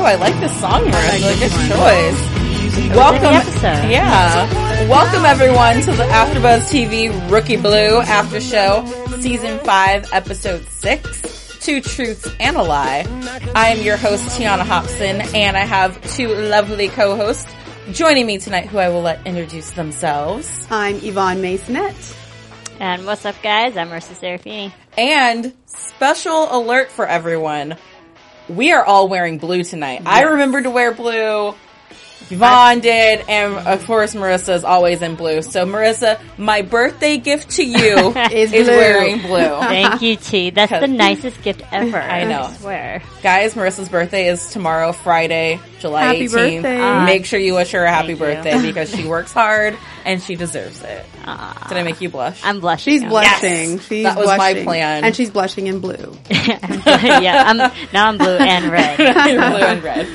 [0.00, 1.38] Oh, I like this song, Marissa.
[1.38, 2.96] Good choice.
[2.96, 3.90] Welcome, episode.
[3.90, 4.88] yeah.
[4.88, 8.86] Welcome everyone to the AfterBuzz TV Rookie Blue After Show,
[9.20, 13.04] Season 5, Episode 6, Two Truths and a Lie.
[13.54, 17.52] I am your host, Tiana Hobson, and I have two lovely co-hosts
[17.92, 20.66] joining me tonight who I will let introduce themselves.
[20.70, 22.16] I'm Yvonne Masonette.
[22.78, 23.76] And what's up, guys?
[23.76, 24.72] I'm Marissa Serafini.
[24.96, 27.76] And special alert for everyone.
[28.50, 30.02] We are all wearing blue tonight.
[30.06, 31.54] I remember to wear blue.
[32.28, 35.42] Yvonne did, and of course Marissa is always in blue.
[35.42, 38.76] So Marissa, my birthday gift to you Is is blue.
[38.76, 39.38] wearing blue.
[39.60, 40.50] Thank you, T.
[40.50, 41.98] That's the nicest gift ever.
[42.00, 42.42] I know.
[42.42, 43.02] I swear.
[43.22, 46.32] Guys, Marissa's birthday is tomorrow, Friday, July Happy 18th.
[46.62, 47.04] birthday.
[47.04, 48.26] Make sure you wish her a happy Thank you.
[48.52, 51.04] birthday because she works hard and she deserves it.
[51.26, 51.66] Aw.
[51.68, 52.40] Did I make you blush?
[52.44, 52.92] I'm blushing.
[52.92, 53.08] She's now.
[53.10, 53.70] blushing.
[53.72, 53.86] Yes!
[53.86, 54.64] She's That was my blushing.
[54.64, 55.04] plan.
[55.04, 56.16] And she's blushing in blue.
[56.30, 57.56] yeah, I'm,
[57.92, 58.96] now I'm blue and red.
[58.96, 59.06] blue
[59.66, 60.08] and red.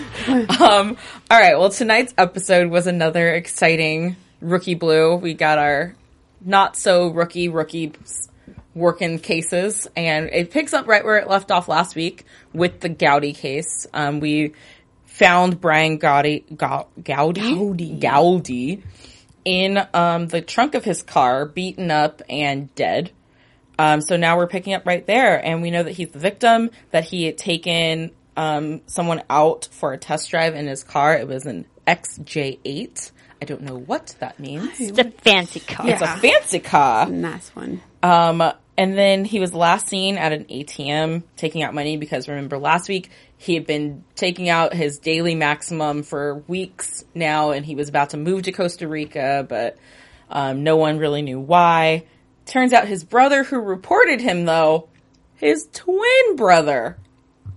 [0.62, 0.98] Um,
[1.32, 1.58] all right.
[1.58, 5.16] Well, tonight's episode was another exciting rookie blue.
[5.16, 5.96] We got our
[6.42, 7.94] not so rookie rookie
[8.76, 12.90] working cases, and it picks up right where it left off last week with the
[12.90, 13.88] Gowdy case.
[13.94, 14.54] Um, we
[15.06, 18.84] found Brian Gowdy, Gau- Gowdy, Gowdy,
[19.46, 23.12] in um, the trunk of his car, beaten up and dead.
[23.80, 26.70] Um, so now we're picking up right there, and we know that he's the victim.
[26.92, 31.16] That he had taken um, someone out for a test drive in his car.
[31.18, 33.12] It was an XJ8.
[33.42, 34.80] I don't know what that means.
[34.80, 35.90] It's a fancy car.
[35.90, 37.08] It's a fancy car.
[37.08, 37.82] Nice one.
[38.02, 38.42] Um,
[38.78, 42.90] and then he was last seen at an ATM taking out money because remember last
[42.90, 47.90] week he had been taking out his daily maximum for weeks now, and he was
[47.90, 49.78] about to move to Costa Rica, but
[50.30, 52.06] um, no one really knew why.
[52.46, 54.90] Turns out his brother, who reported him though,
[55.36, 56.98] his twin brother.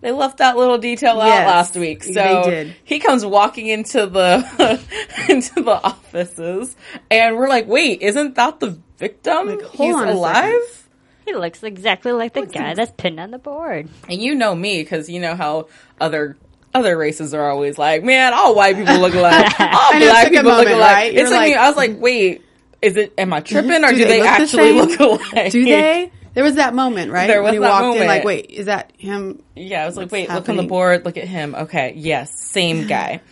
[0.00, 2.04] They left that little detail out Yes, last week.
[2.04, 2.76] So they did.
[2.84, 4.80] he comes walking into the
[5.28, 6.76] into the offices,
[7.10, 9.48] and we're like, "Wait, isn't that the victim?
[9.48, 10.88] Like, hold He's on alive."
[11.26, 13.88] He looks exactly like the guy that's pinned on the board.
[14.08, 15.66] And you know me because you know how
[16.00, 16.36] other
[16.74, 20.08] other races are always like, "Man, all white people look alike, all I know, it
[20.10, 21.06] black took a people look alike." right?
[21.12, 21.38] It You're took me.
[21.38, 22.44] like- I was like, "Wait,
[22.80, 23.12] is it?
[23.18, 24.76] Am I tripping, or do, Do they, they look the actually same?
[24.76, 25.52] look alike?
[25.52, 26.12] Do they?
[26.38, 27.26] There was that moment, right?
[27.26, 28.02] There was when he that walked moment.
[28.02, 29.42] in, like, wait, is that him?
[29.56, 31.52] Yeah, I was like, What's wait, look on the board, look at him.
[31.56, 33.22] Okay, yes, same guy.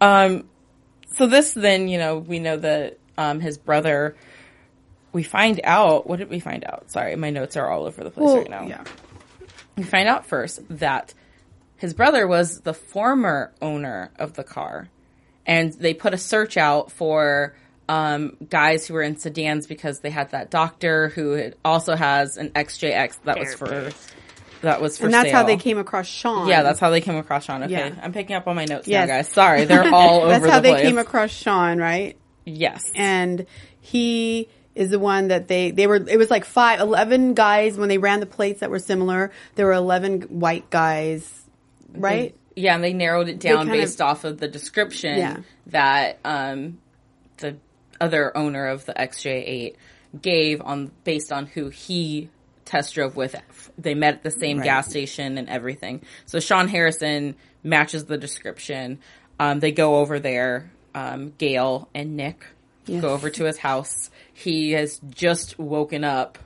[0.00, 0.48] um,
[1.14, 4.16] so this then, you know, we know that um, his brother.
[5.12, 6.08] We find out.
[6.08, 6.90] What did we find out?
[6.90, 8.66] Sorry, my notes are all over the place Well, right now.
[8.66, 8.82] yeah.
[9.76, 11.14] We find out first that
[11.76, 14.88] his brother was the former owner of the car,
[15.46, 17.54] and they put a search out for
[17.88, 22.50] um, guys who were in sedans because they had that doctor who also has an
[22.50, 23.90] XJX that was for
[24.62, 26.48] that was for And that's how they came across Sean.
[26.48, 27.62] Yeah, that's how they came across Sean.
[27.62, 27.94] Okay, Yeah.
[28.02, 29.08] I'm picking up on my notes Yes.
[29.08, 29.28] now, guys.
[29.28, 30.82] Sorry, they're all over That's the how they place.
[30.82, 32.16] came across Sean, right?
[32.44, 33.46] yes, And
[33.80, 37.88] he is the one that they they were it was like five eleven guys when
[37.88, 41.28] they ran the plates that were similar there were 11 white guys
[41.94, 45.36] right yeah, and they narrowed it down based of- off of the description Yeah.
[45.68, 46.78] that um,
[47.38, 47.56] the
[48.00, 49.74] other owner of the XJ8
[50.20, 52.28] gave on based on who he
[52.64, 53.34] test drove with.
[53.78, 54.64] They met at the same Right.
[54.64, 56.02] gas station and everything.
[56.26, 58.98] So Sean Harrison matches the description.
[59.40, 60.70] Um, they go over there.
[60.94, 62.44] Um, Gail and Nick
[62.86, 63.02] Yes.
[63.02, 64.10] go over to his house.
[64.32, 66.38] He has just woken up.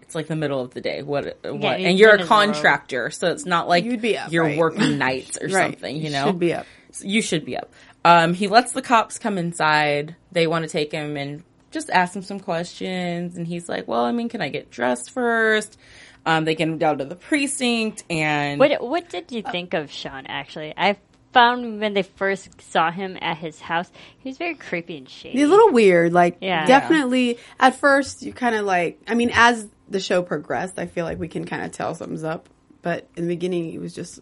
[0.00, 1.02] It's like the middle of the day.
[1.02, 1.38] What?
[1.44, 1.78] What?
[1.78, 4.58] he's and you're a contractor, so it's not like You'd be up, you're right.
[4.58, 5.96] working nights or right something.
[5.96, 6.66] You know, should be up
[7.02, 7.70] you should be up.
[8.06, 10.14] Um, he lets the cops come inside.
[10.32, 11.42] They want to take him and
[11.72, 13.36] just ask him some questions.
[13.36, 15.76] And he's like, well, I mean, can I get dressed first?
[16.24, 19.90] Um, they get him down to the precinct and What What did you think of
[19.90, 20.26] Sean?
[20.26, 20.96] Actually, I
[21.32, 25.38] found when they first saw him at his house, he was very creepy and shady.
[25.38, 26.12] He's a little weird.
[26.12, 26.64] Like, Yeah.
[26.66, 31.04] definitely at first you kind of like, I mean, as the show progressed, I feel
[31.04, 32.48] like we can kind of tell something's up.
[32.82, 34.18] But in the beginning, he was just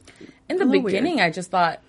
[0.48, 0.86] In the a little weird.
[0.86, 1.80] beginning, I just thought,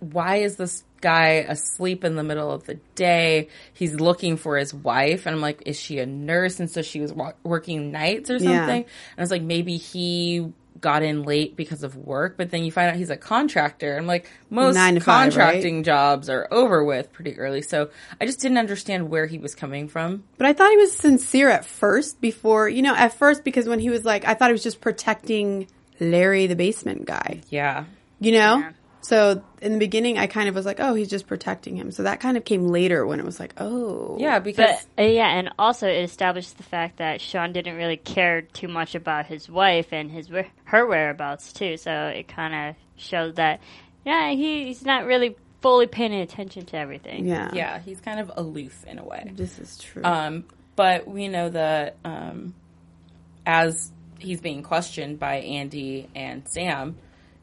[0.00, 3.48] why is this guy asleep in the middle of the day?
[3.72, 6.60] He's looking for his wife, and I'm like, is she a nurse?
[6.60, 8.54] And so she was wa- working nights or something.
[8.54, 8.70] Yeah.
[8.74, 8.84] And
[9.18, 12.90] I was like, maybe he got in late because of work, but then you find
[12.90, 13.96] out he's a contractor.
[13.96, 17.62] I'm like, most five, contracting jobs are over with pretty early.
[17.62, 17.88] So
[18.20, 20.24] I just didn't understand where he was coming from.
[20.36, 23.80] But I thought he was sincere at first before, you know, at first because when
[23.80, 25.66] he was like, I thought he was just protecting
[25.98, 27.84] Larry, the basement guy, Yeah.
[28.20, 28.58] you know?
[28.58, 28.72] Yeah.
[29.06, 31.92] So in the beginning, I kind of was like, oh, he's just protecting him.
[31.92, 34.16] So that kind of came later when it was like, oh.
[34.18, 37.98] Yeah, because But uh, yeah, and also it established the fact that Sean didn't really
[37.98, 40.28] care too much about his wife and his
[40.64, 41.76] her whereabouts too.
[41.76, 43.60] So it kind of showed that
[44.04, 47.26] yeah, he, he's not really fully paying attention to everything.
[47.26, 47.50] Yeah.
[47.54, 49.30] yeah, he's kind of aloof in a way.
[49.36, 50.02] This is true.
[50.02, 52.54] Um, but we know that um,
[53.46, 56.96] as he's being questioned by Andy and Sam,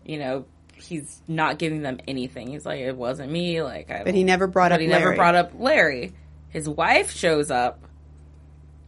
[0.04, 0.46] you know,
[0.84, 2.48] he's not giving them anything.
[2.50, 5.04] He's like, "It wasn't me." Like, I but he never brought but up he Larry.
[5.04, 6.14] never brought up Larry.
[6.50, 7.80] His wife shows up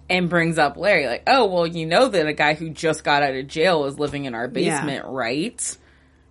[0.09, 1.07] and brings up Larry.
[1.07, 3.97] Like, oh well, you know that a guy who just got out of jail is
[3.97, 4.81] living in our Yeah.
[4.81, 5.77] basement, right?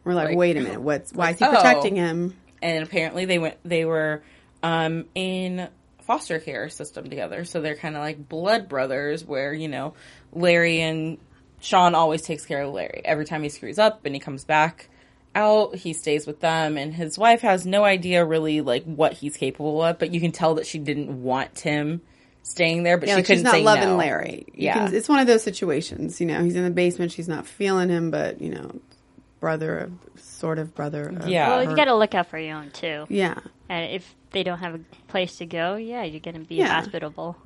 [0.05, 1.51] We're like, like- wait a minute, what's why is he oh.
[1.51, 2.37] protecting him?
[2.63, 4.23] and apparently they went they were
[4.63, 5.69] um in
[6.01, 9.93] foster care system together so they're kind of like blood brothers where you know
[10.33, 11.19] larry and
[11.61, 14.89] sean always takes care of larry every time he screws up and he comes back
[15.35, 19.37] out he stays with them and his wife has no idea really like what he's
[19.37, 22.01] capable of but you can tell that she didn't want him
[22.43, 23.97] staying there but Yeah, she like couldn't she's not say loving no.
[23.97, 24.45] Larry.
[24.55, 24.75] You Yeah.
[24.87, 26.21] can- it's one of those situations.
[26.21, 27.11] You know, he's in the basement.
[27.13, 28.71] She's not feeling him, but you know,
[29.41, 31.09] brother, of, sort of brother.
[31.09, 31.49] Of Yeah.
[31.49, 31.71] Well, her.
[31.71, 33.07] you got to look out for your own too.
[33.09, 33.35] Yeah,
[33.69, 36.69] And if they don't have a place to go, yeah, you're going to be Yeah.
[36.69, 37.37] hospitable.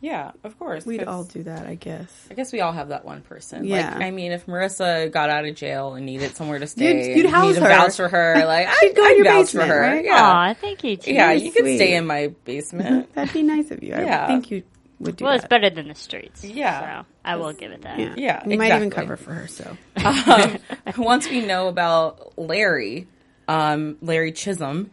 [0.00, 2.10] Yeah of course we'd 'cause- all do that, I guess.
[2.30, 3.64] I guess we all have that one person.
[3.64, 3.94] Yeah.
[3.94, 7.18] Like, I mean, if Marissa got out of jail and needed somewhere to stay, You'd-
[7.20, 7.70] you'd house needed to her.
[7.70, 8.42] vouch for her.
[8.46, 9.80] Like, She'd I'd, go in I'd your vouch basement, for her.
[9.80, 10.04] right?
[10.04, 10.96] Yeah, Aw, thank you.
[10.96, 11.12] Too.
[11.12, 11.76] yeah, You're you could sweet.
[11.76, 13.12] stay in my basement.
[13.14, 13.94] That'd be nice of you.
[13.94, 14.20] I Yeah.
[14.20, 14.62] would think you
[15.00, 15.28] would do that.
[15.28, 16.44] Well, it's better than the streets.
[16.44, 17.02] Yeah.
[17.02, 17.98] So I will give it that.
[17.98, 19.46] Yeah, Yeah, We might even cover for her.
[19.46, 20.58] So um,
[20.98, 23.06] once we know about Larry,
[23.48, 24.90] um, Larry Chisholm,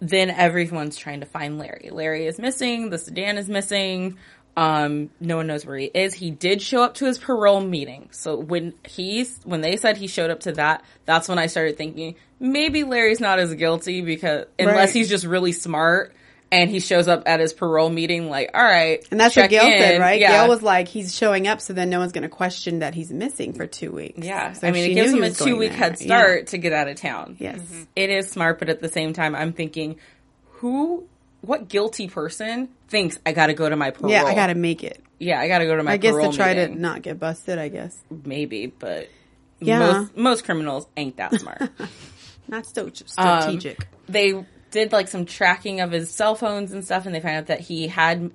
[0.00, 1.90] then everyone's trying to find Larry.
[1.92, 2.90] Larry is missing.
[2.90, 4.16] The sedan is missing.
[4.60, 6.12] Um, no one knows where he is.
[6.12, 8.08] He did show up to his parole meeting.
[8.12, 11.78] So when he's when they said he showed up to that, that's when I started
[11.78, 14.94] thinking maybe Larry's not as guilty because unless Right.
[14.94, 16.14] he's just really smart
[16.52, 19.62] and he shows up at his parole meeting like, all right, and that's what Gail
[19.62, 20.00] said, in.
[20.00, 20.20] right?
[20.20, 20.32] Yeah.
[20.32, 23.10] Gail was like, he's showing up, so then no one's going to question that he's
[23.12, 24.26] missing for two weeks.
[24.26, 25.78] Yeah, So I mean, it gives him a two week there.
[25.78, 26.06] head Yeah.
[26.06, 27.36] start to get out of town.
[27.38, 27.60] Yes.
[27.94, 29.96] It is smart, but at the same time, I'm thinking,
[30.54, 31.06] who,
[31.42, 34.12] what guilty person thinks I got to go to my parole?
[34.12, 35.02] Yeah, I got to make it.
[35.18, 35.92] Yeah, I got to go to my.
[35.92, 36.74] I guess to try meeting.
[36.76, 37.58] to not get busted.
[37.58, 39.08] I guess maybe, but
[39.60, 39.78] Yeah.
[39.78, 41.62] most most criminals ain't that smart.
[42.48, 42.86] not so
[43.18, 43.86] Um, strategic.
[44.08, 47.46] they did like some tracking of his cell phones and stuff, and they found out
[47.46, 48.30] that he had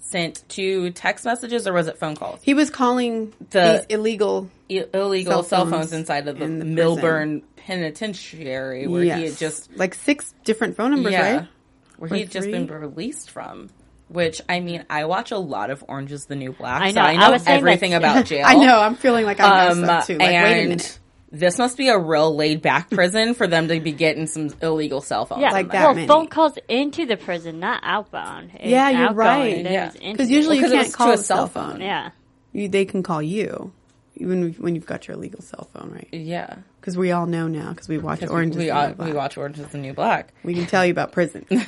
[0.00, 2.40] sent two text messages, or was it phone calls?
[2.42, 4.48] he was calling The- these illegal.
[4.70, 9.36] Illegal Cell cell phones phones inside of the, in the Milburn Penitentiary, where he had
[9.38, 11.48] just like six different phone numbers, right?
[11.98, 13.68] Where Or he had just been released from.
[14.08, 17.02] Which I mean, I watch a lot of Orange Is the New Black, I know,
[17.02, 18.44] I I know was saying everything that- about jail.
[18.46, 18.80] I know.
[18.80, 20.16] I'm feeling like I'm Um, messed up too.
[20.18, 20.98] Like, and wait a minute.
[21.30, 25.02] this must be a real laid back prison for them to be getting some illegal
[25.02, 25.42] cell phones.
[25.42, 26.06] Yeah, Like that well, many.
[26.06, 28.52] phone calls into the prison, not outbound.
[28.54, 29.70] It's Yeah, you're outgoing right.
[29.70, 29.90] Yeah.
[29.90, 31.72] Because usually Well, you 'cause it can't call a a cell cell phone.
[31.72, 31.80] phone.
[31.82, 32.10] yeah.
[32.54, 33.72] You, they can call you,
[34.18, 36.08] even when you've got your legal cell phone, right?
[36.12, 37.70] Yeah, Because we all know now.
[37.70, 38.56] Because we watch Orange.
[38.56, 39.06] we, is we, the New Black.
[39.08, 40.32] we watch Orange Is the New Black.
[40.42, 41.46] We can tell you about prison.
[41.50, 41.58] we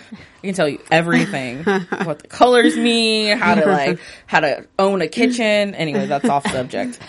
[0.42, 1.62] can tell you everything,
[2.04, 5.74] what the colors mean, how to like, how to own a kitchen.
[5.74, 6.98] Anyway, that's off subject.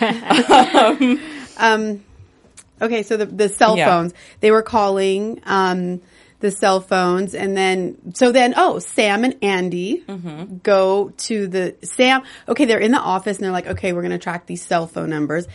[2.80, 3.86] Okay, so the the cell Yeah.
[3.86, 6.00] phones they were calling um,
[6.42, 10.58] the cell phones, and then so then oh Sam and Andy Mm-hmm.
[10.58, 12.22] go to the Sam.
[12.46, 15.08] Okay, they're in the office and they're like, okay, we're gonna track these cell phone
[15.08, 15.46] numbers.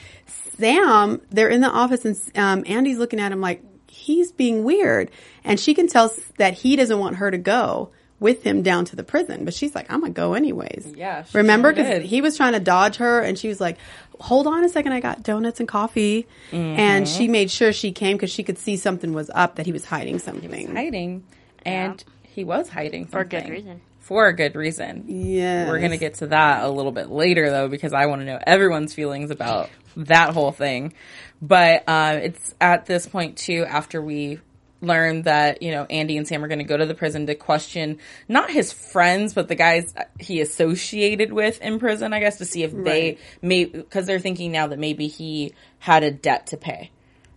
[0.58, 5.12] Sam, they're in the office and um, Andy's looking at him like he's being weird,
[5.44, 8.96] and she can tell that he doesn't want her to go with him down to
[8.96, 10.94] the prison, but she's like, I'm gonna go anyways.
[10.96, 12.02] Yeah, she remember sure because did.
[12.04, 13.78] he was trying to dodge her, and she was like,
[14.20, 17.16] "Hold on a second, I got donuts and coffee." And Mm-hmm.
[17.18, 19.86] she made sure she came because she could see something was up, that he was
[19.86, 20.76] hiding something.
[20.76, 21.24] hiding,
[21.66, 23.82] and he was hiding For a good reason.
[24.00, 25.04] For a good reason.
[25.08, 28.26] Yeah, We're gonna get to that a little bit later, though, because I want to
[28.26, 30.94] know everyone's feelings about that whole thing.
[31.42, 34.40] But uh, it's at this point too, after we
[34.82, 37.36] learn that you know Andy and Sam are going to go to the prison to
[37.36, 42.14] question not his friends, but the guys he associated with in prison.
[42.14, 46.04] I guess to see if they may because they're thinking now that maybe he had
[46.04, 46.92] a debt to pay.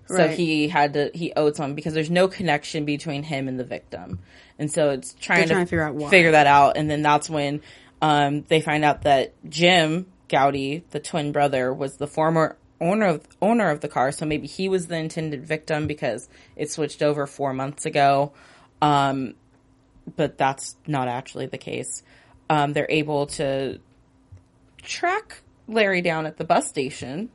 [0.07, 0.31] So Right.
[0.37, 4.19] he had to he owed someone because there's no connection between him and the victim,
[4.59, 6.11] and so it's trying, They're trying to figure out why.
[6.11, 7.63] figure that out, and then that's when
[8.03, 13.27] um, they find out that Jim Gowdy, the twin brother, was the former owner of
[13.43, 14.13] owner of the car.
[14.13, 18.33] So maybe he was the intended victim because it switched over four months ago.
[18.83, 19.35] Um,
[20.17, 22.03] but that's not actually the case.
[22.49, 23.79] Um, they're able to
[24.83, 27.31] track Larry down at the bus station.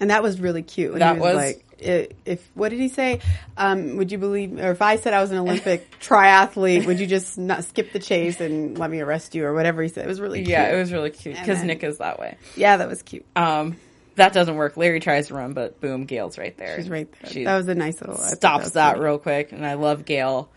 [0.00, 0.92] And that was really cute.
[0.92, 3.20] And That was, was- like, if what did he say?
[3.56, 7.06] Um, would you believe, or if I said I was an Olympic triathlete, would you
[7.06, 10.04] just not skip the chase and let me arrest you, or whatever he said?
[10.04, 10.48] It was really cute.
[10.50, 12.36] Yeah, it was really cute because Nick is that way.
[12.56, 13.26] Yeah, that was cute.
[13.36, 13.76] Um,
[14.16, 14.76] that doesn't work.
[14.76, 16.76] Larry tries to run, but boom, Gail's right there.
[16.76, 17.30] She's right there.
[17.30, 18.16] She that was a nice little.
[18.16, 20.50] Stops was that, real quick, and I love Gail.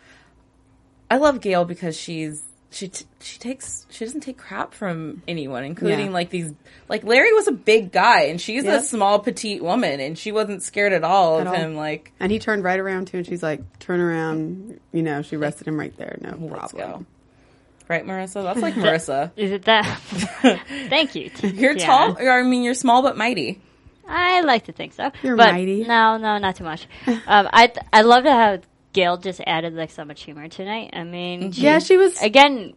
[1.10, 5.64] I love Gail because she's she t- she takes she doesn't take crap from anyone,
[5.64, 6.12] including Yeah.
[6.12, 6.52] like these
[6.90, 8.76] like Larry was a big guy and she's Yeah.
[8.78, 11.54] a small petite woman, and she wasn't scared at all of all.
[11.54, 11.76] him.
[11.76, 15.38] Like And he turned right around too, and she's like, "Turn around." You know, she
[15.38, 16.18] arrested him right there.
[16.22, 17.08] No let's problem.
[17.88, 18.44] Go, right, Marissa?
[18.44, 19.32] That's like Marissa.
[19.36, 19.86] Is it that?
[20.90, 21.32] Thank you.
[21.42, 21.86] You're Yeah.
[21.86, 22.18] tall.
[22.20, 23.62] I mean, you're small but mighty.
[24.08, 25.12] I like to think so.
[25.24, 25.84] You're but mighty.
[25.84, 26.88] No, no, not too much.
[27.08, 28.60] um, I I love how
[28.94, 30.92] Gail just added like so much humor tonight.
[30.94, 32.22] I mean, Yeah, she was.
[32.22, 32.74] again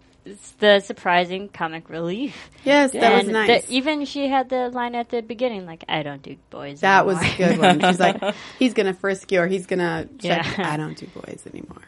[0.59, 2.51] the surprising comic relief.
[2.65, 3.65] Yes, that was and nice.
[3.67, 7.07] the- even she had the line at the beginning, like "I don't do boys." that
[7.07, 7.81] was a good one.
[7.81, 8.21] She's like,
[8.59, 10.73] "He's gonna frisk you, or he's gonna check." Yeah.
[10.73, 11.81] I don't do boys anymore.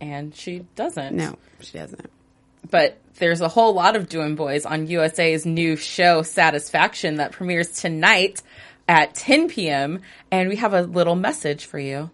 [0.00, 1.16] And she doesn't.
[1.16, 2.10] No, she doesn't.
[2.74, 7.70] But there's a whole lot of doing boys on USA's new show Satisfaction that premieres
[7.70, 8.42] tonight
[8.88, 10.00] at 10 p.m.
[10.32, 12.10] and we have a little message for you.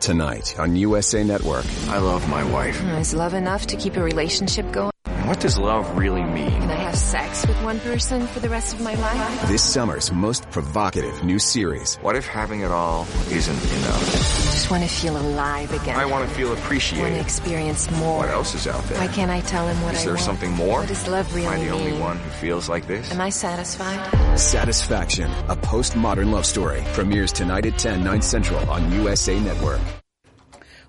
[0.00, 1.66] Tonight on USA Network.
[1.86, 2.82] I love my wife.
[2.98, 4.93] Is love enough to keep a relationship going?
[5.24, 6.50] What does love really mean?
[6.52, 9.48] Can I have sex with one person for the rest of my life?
[9.48, 11.96] This summer's most provocative new series.
[12.02, 14.02] What if having it all isn't enough?
[14.02, 15.96] I just want to feel alive again.
[15.96, 17.06] I want to feel appreciated.
[17.06, 18.18] I want to experience more.
[18.18, 18.98] What else is out there?
[18.98, 20.18] Why can't I tell him what Is I want?
[20.18, 20.80] Is there something more?
[20.80, 23.10] What does love really Am I the only one who feels like this?
[23.10, 24.38] Am I satisfied?
[24.38, 26.84] Satisfaction, a postmodern love story.
[26.92, 29.80] Premieres tonight at 10, 9 central on USA Network.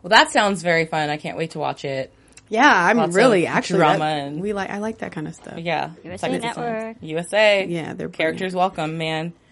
[0.04, 1.10] Well, that sounds very fun.
[1.10, 2.14] I can't wait to watch it.
[2.48, 4.70] Yeah, I'm Lots really of actually drama that- and- we like.
[4.70, 5.58] I like that kind of stuff.
[5.58, 5.92] Yeah.
[6.04, 6.98] USA Second Network.
[7.02, 7.66] USA.
[7.66, 9.34] Yeah, they're characters welcome, man.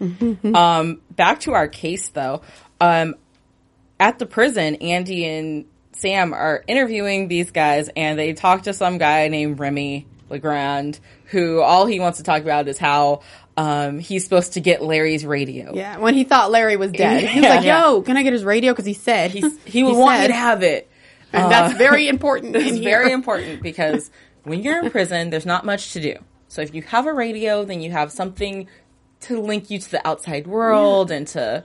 [0.54, 2.42] um, back to our case though.
[2.80, 3.14] Um,
[3.98, 8.98] at the prison, Andy and Sam are interviewing these guys, and they talk to some
[8.98, 13.20] guy named Remy Legrand, who all he wants to talk about is how
[13.56, 15.72] um, he's supposed to get Larry's radio.
[15.74, 17.54] Yeah, when he thought Larry was dead, he was Yeah.
[17.56, 20.26] like, "Yo, can I get his radio?" Because he said He's, he would want me
[20.28, 20.90] to have it.
[21.34, 22.56] And that's very important.
[22.56, 24.10] It's very important because
[24.44, 26.16] when you're in prison, there's not much to do.
[26.48, 28.68] So if you have a radio, then you have something
[29.22, 31.64] to link you to the outside world and to,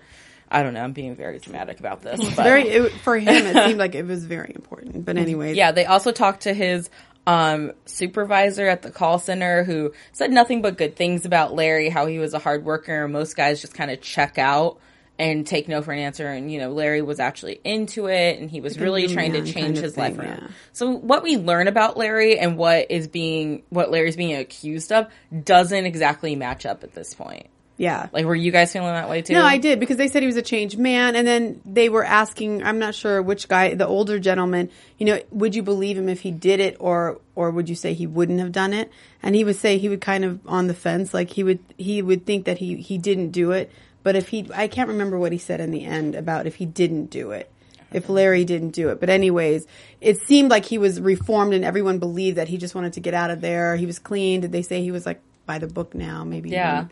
[0.50, 2.20] I don't know, I'm being very dramatic about this.
[2.20, 5.06] But Very it, for him, it seemed like it was very important.
[5.06, 6.90] But anyway, yeah, they also talked to his
[7.28, 12.06] um, supervisor at the call center who said nothing but good things about Larry, how
[12.08, 13.08] he was a hard worker.
[13.08, 14.80] Most guys just kind of check out
[15.20, 16.28] and take no for an answer.
[16.28, 19.78] And, you know, Larry was actually into it and he was really trying to change
[19.78, 20.42] his thing, life around.
[20.42, 20.48] yeah.
[20.72, 25.08] So what we learn about Larry and what is being, what Larry's being accused of
[25.44, 27.48] doesn't exactly match up at this point.
[27.80, 28.08] yeah.
[28.12, 29.34] Like, were you guys feeling that way too?
[29.34, 32.04] No, I did because they said he was a changed man, and then they were
[32.04, 32.62] asking.
[32.64, 34.70] I'm not sure which guy, the older gentleman.
[34.98, 37.94] You know, would you believe him if he did it, or or would you say
[37.94, 38.92] he wouldn't have done it?
[39.24, 42.02] And he would say he would kind of on the fence, like he would he
[42.02, 43.72] would think that he he didn't do it,
[44.10, 46.66] but if he, I can't remember what he said in the end about if he
[46.66, 47.48] didn't do it.
[47.94, 49.00] If Larry didn't do it.
[49.00, 49.68] But anyways,
[50.01, 53.13] it seemed like he was reformed and everyone believed that he just wanted to get
[53.13, 53.75] out of there.
[53.75, 54.42] He was clean.
[54.42, 56.24] Did they say he was like by the book now?
[56.24, 56.88] Maybe Yeah.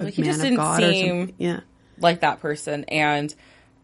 [0.00, 1.60] a Like, he just of didn't God seem- Yeah.
[2.00, 2.84] like that person.
[2.88, 3.34] And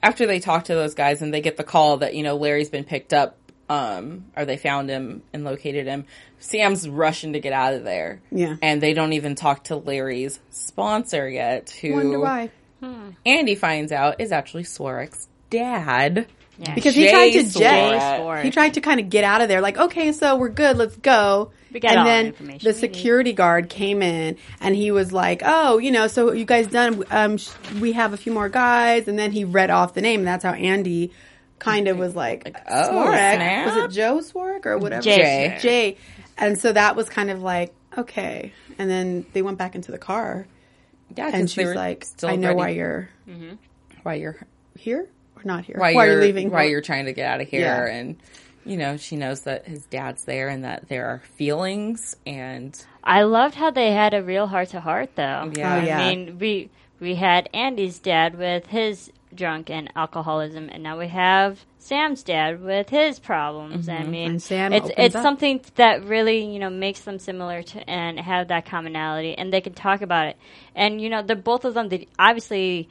[0.02, 2.70] after they talk to those guys and they get the call that, you know, Larry's
[2.70, 3.36] been picked up,
[3.68, 6.06] um, or they found him and located him,
[6.40, 8.20] Sam's rushing to get out of there.
[8.32, 8.56] Yeah.
[8.62, 12.50] And they don't even talk to Larry's sponsor yet, who Wonder why?
[13.26, 16.26] Andy finds out is actually Swarek's dad.
[16.58, 16.74] Yeah.
[16.74, 17.58] Because he tried to Swarek.
[17.58, 18.44] jet.
[18.44, 20.96] He tried to kind of get out of there, like, okay, so we're good, let's
[20.96, 21.52] go.
[21.72, 25.78] And all the then the we security guard came in, and he was like, "Oh,
[25.78, 27.04] you know, so you guys done?
[27.10, 30.20] Um, sh- we have a few more guys." And then he read off the name.
[30.20, 31.12] And that's how Andy
[31.60, 33.34] kind of was like, oh, Swarek.
[33.36, 33.66] snap.
[33.66, 35.02] Was it Joe Swarek or whatever?
[35.02, 35.56] Jay.
[35.60, 35.96] Jay.
[36.36, 38.52] And so that was kind of like, okay.
[38.78, 40.46] And then they went back into the car,
[41.16, 43.54] Yeah, 'cause and she's like, still "I know ready- why you're." Mm-hmm.
[44.02, 44.36] why you're
[44.78, 45.76] here or not here?
[45.78, 46.50] why, Why you're are leaving?
[46.50, 47.86] why you're trying to get out of here Yeah.
[47.94, 48.16] and
[48.64, 53.22] you know she knows that his dad's there and that there are feelings and I
[53.22, 55.50] loved how they had a real heart to heart, though.
[55.56, 55.80] Yeah.
[55.80, 55.98] Oh, yeah.
[55.98, 56.68] I mean, we
[57.00, 62.62] we had Andy's dad with his drunk and alcoholism, and now we have Sam's dad
[62.62, 63.88] with his problems.
[63.88, 65.22] I mean, And Sam it's it's up.
[65.22, 69.60] something that really you know makes them similar to and have that commonality, and they
[69.60, 70.36] can talk about it.
[70.76, 72.88] And you know, the both of them, they, obviously.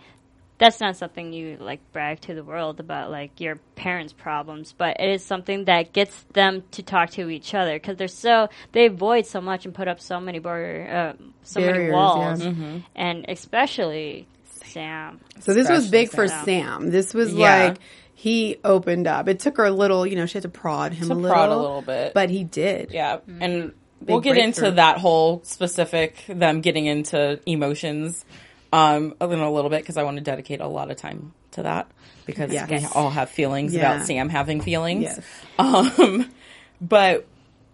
[0.58, 5.00] That's not something you like brag to the world about, like your parents' problems, but
[5.00, 8.88] it is something that gets them to talk to each other because they're so they
[8.88, 12.80] avoid so much and put up so many border, uh, so many Barriers, walls, yeah.
[12.94, 14.28] and especially
[14.66, 15.22] Sam.
[15.40, 16.44] So this was Especially big for Sam.
[16.44, 16.90] Sam.
[16.92, 17.68] This was Yeah.
[17.70, 17.78] like
[18.22, 19.30] he opened up.
[19.30, 21.32] It took her a little, you know, she had to prod him To a little,
[21.34, 22.14] prod a little bit.
[22.14, 22.92] but he did.
[22.92, 23.72] Yeah, and
[24.06, 28.26] we'll get into that whole specific them getting into emotions
[28.74, 31.64] um in a little bit because I want to dedicate a lot of time to
[31.64, 31.88] that
[32.26, 32.70] because Yes.
[32.70, 33.94] we all have feelings Yeah.
[33.94, 35.04] about Sam having feelings.
[35.04, 35.20] Yes.
[35.58, 36.30] Um,
[36.82, 37.26] but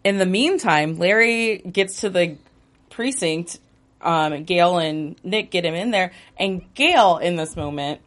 [0.03, 2.37] in the meantime, Larry gets to the
[2.91, 3.59] precinct.
[4.01, 8.01] Um, Gail and Nick get him in there, and Gail in this moment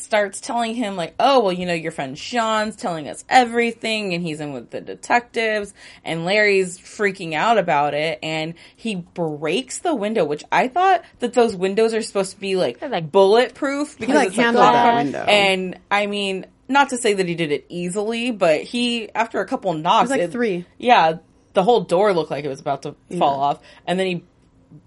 [0.00, 4.22] starts telling him like, "Oh, well, you know, your friend Sean's telling us everything, and
[4.22, 5.74] he's in with the detectives."
[6.04, 11.32] And Larry's freaking out about it, and he breaks the window, which I thought that
[11.34, 14.84] those windows are supposed to be like, like- bulletproof because like, it's a handled that
[14.84, 14.94] car.
[14.96, 15.24] window.
[15.24, 19.46] And I mean, not to say that he did it easily, but he after a
[19.46, 20.66] couple knocks, like three.
[20.78, 21.18] Yeah,
[21.54, 24.24] the whole door looked like it was about to fall off, and then he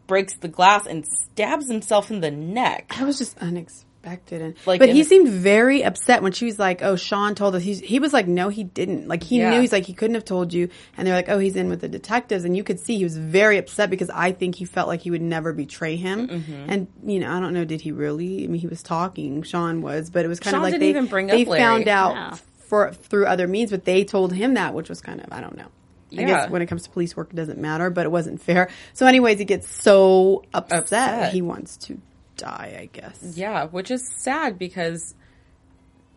[0.07, 2.93] breaks the glass and stabs himself in the neck.
[2.97, 3.87] That was just unexpected.
[4.03, 7.53] And, Like, but in- he seemed very upset when she was like, "Oh, Sean told
[7.55, 9.51] us." He's, he was like, "No, he didn't." Like he Yeah.
[9.51, 9.61] knew.
[9.61, 10.69] He's like, he couldn't have told you.
[10.97, 13.15] And they're like, "Oh, he's in with the detectives." And you could see he was
[13.15, 16.27] very upset because I think he felt like he would never betray him.
[16.27, 16.53] Mm-hmm.
[16.69, 18.43] And you know, I don't know, did he really?
[18.43, 19.43] I mean, he was talking.
[19.43, 21.45] Sean was, but it was kind Sean of like didn't they even bring up they
[21.45, 21.61] Larry.
[21.61, 22.37] found out No.
[22.67, 25.55] for through other means, but they told him that, which was kind of I don't
[25.57, 25.67] know.
[26.17, 28.67] I guess when it comes to police work, it doesn't matter, but it wasn't fair.
[28.93, 31.33] So, anyways, he gets so upset, Upset.
[31.33, 31.97] he wants to
[32.41, 32.77] die.
[32.79, 33.33] I guess.
[33.35, 35.15] Yeah, which is sad because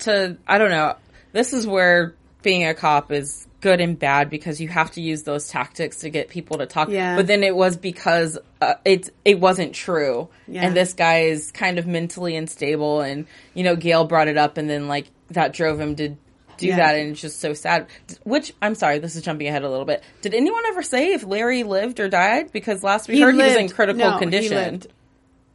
[0.00, 0.96] to I don't know.
[1.32, 5.22] This is where being a cop is good and bad because you have to use
[5.22, 6.90] those tactics to get people to talk.
[6.90, 7.16] Yeah.
[7.16, 10.66] But then it was because uh, it it wasn't true, Yeah.
[10.66, 14.58] and this guy is kind of mentally unstable, and you know Gail brought it up,
[14.58, 16.10] and then like that drove him to
[16.58, 16.76] do Yeah.
[16.76, 17.86] that, and it's just so sad.
[18.24, 20.04] Which I'm sorry, this is jumping ahead a little bit.
[20.20, 22.52] Did anyone ever say if Larry lived or died?
[22.52, 24.82] Because last we heard he was in critical No, he condition.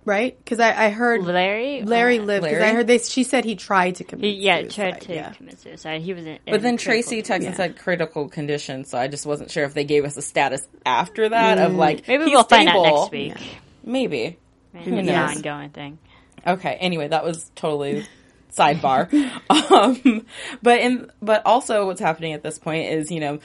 [0.10, 0.20] Lived.
[0.20, 0.38] Right?
[0.38, 2.44] Because I, I heard Larry, Larry uh, lived.
[2.46, 2.98] Because I heard they.
[2.98, 4.26] She said he tried to commit.
[4.26, 5.34] He, yeah, suicide, tried to yeah.
[5.34, 6.02] commit suicide.
[6.02, 6.40] He was in.
[6.46, 7.54] But in then Tracy texted and Yeah.
[7.54, 11.30] said critical condition, so I just wasn't sure if they gave us a status after
[11.30, 13.38] that of like Maybe he's we'll find out next week.
[13.84, 14.38] Maybe.
[14.74, 16.00] Maybe It's an ongoing thing.
[16.46, 16.76] Okay.
[16.76, 18.06] Anyway, that was totally
[18.52, 19.12] sidebar.
[19.72, 20.26] um,
[20.62, 23.40] but in but also what's happening at this point is you know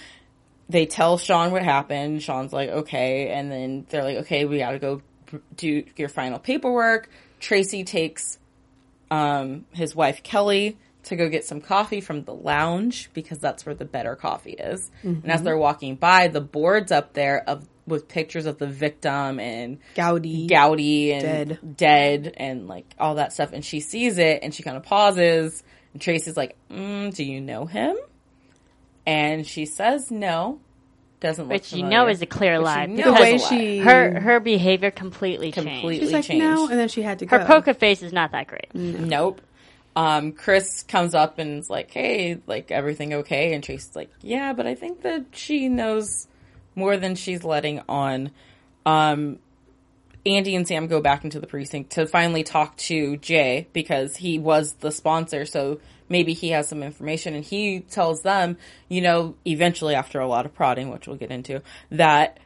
[0.68, 2.22] they tell Sean what happened.
[2.22, 5.03] Sean's like okay, and then they're like okay, we got to go
[5.57, 7.09] do your final paperwork.
[7.41, 8.39] Tracy takes
[9.11, 13.75] um, his wife Kelly to go get some coffee from the lounge because that's where
[13.75, 14.91] the better coffee is.
[15.03, 19.39] And as they're walking by, the boards up there of with pictures of the victim
[19.39, 20.47] and Gowdy.
[20.47, 21.77] Gowdy and Dead.
[21.77, 23.53] dead and like all that stuff.
[23.53, 25.63] And she sees it and she kind of pauses.
[25.93, 27.97] And Tracy's like, mm, "Do you know him?"
[29.07, 30.61] And she says no.
[31.25, 32.83] Doesn't look Which you know is a clear Which lie.
[32.85, 33.51] you know because The way is a lie.
[33.51, 36.03] she her her behavior completely, completely changed.
[36.05, 36.45] She's like changed.
[36.45, 37.47] no, and then she had to Her go.
[37.47, 38.75] poker face is not that great.
[38.75, 39.41] Nope.
[39.97, 44.53] Um, Chris comes up and is like, "Hey, like everything okay?" And Tracy's like, "Yeah,
[44.53, 46.27] but I think that she knows
[46.75, 48.31] more than she's letting on."
[48.85, 49.39] Um,
[50.27, 54.39] Andy and Sam go back into the precinct to finally talk to Jay because he
[54.39, 55.81] was the sponsor, so
[56.14, 57.35] maybe he has some information.
[57.35, 58.57] And he tells them,
[58.88, 62.38] you know, eventually after a lot of prodding, which we'll get into, that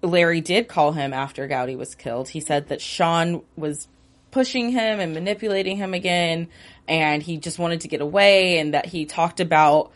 [0.00, 2.30] Larry did call him after Gowdy was killed.
[2.30, 3.86] He said that Sean was
[4.30, 6.48] pushing him and manipulating him again,
[6.88, 9.92] and he just wanted to get away, and that he talked about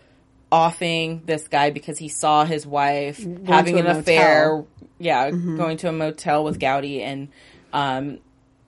[0.53, 3.99] offing this guy because he saw his wife having an motel.
[3.99, 4.65] affair.
[4.99, 7.29] Yeah, going to a motel with Gowdy, and
[7.73, 8.19] um,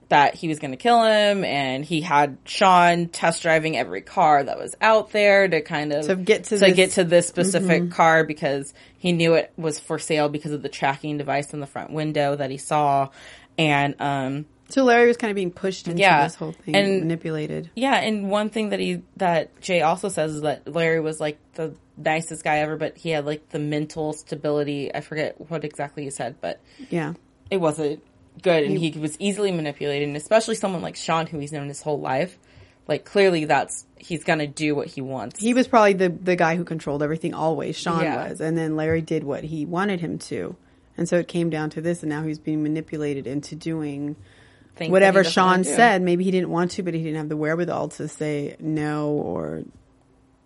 [0.09, 4.43] that he was going to kill him, and he had Sean test driving every car
[4.43, 6.75] that was out there to kind of To get to to this- Mm-hmm.
[6.75, 10.69] get to this specific car because he knew it was for sale because of the
[10.69, 13.09] tracking device in the front window that he saw,
[13.57, 16.23] and um, So Larry was kind of being pushed into Yeah.
[16.23, 17.69] this whole thing, And- manipulated.
[17.75, 21.37] yeah, and one thing that he that Jay also says is that Larry was like
[21.53, 24.93] the nicest guy ever, but he had like the mental stability.
[24.93, 27.13] I forget what exactly he said, but Yeah.
[27.51, 28.01] it wasn't
[28.41, 31.81] good, and he was easily manipulated, and especially someone like Sean, who he's known his
[31.81, 32.37] whole life.
[32.87, 35.39] Like clearly that's he's gonna do what he wants.
[35.39, 37.75] He was probably the the guy who controlled everything always.
[37.77, 38.29] Sean Yeah.
[38.29, 40.55] was, and then Larry did what he wanted him to,
[40.97, 44.15] and so it came down to this, and now he's being manipulated into doing
[44.75, 46.01] Think whatever he Sean said.
[46.01, 49.63] Maybe he didn't want to, but he didn't have the wherewithal to say no or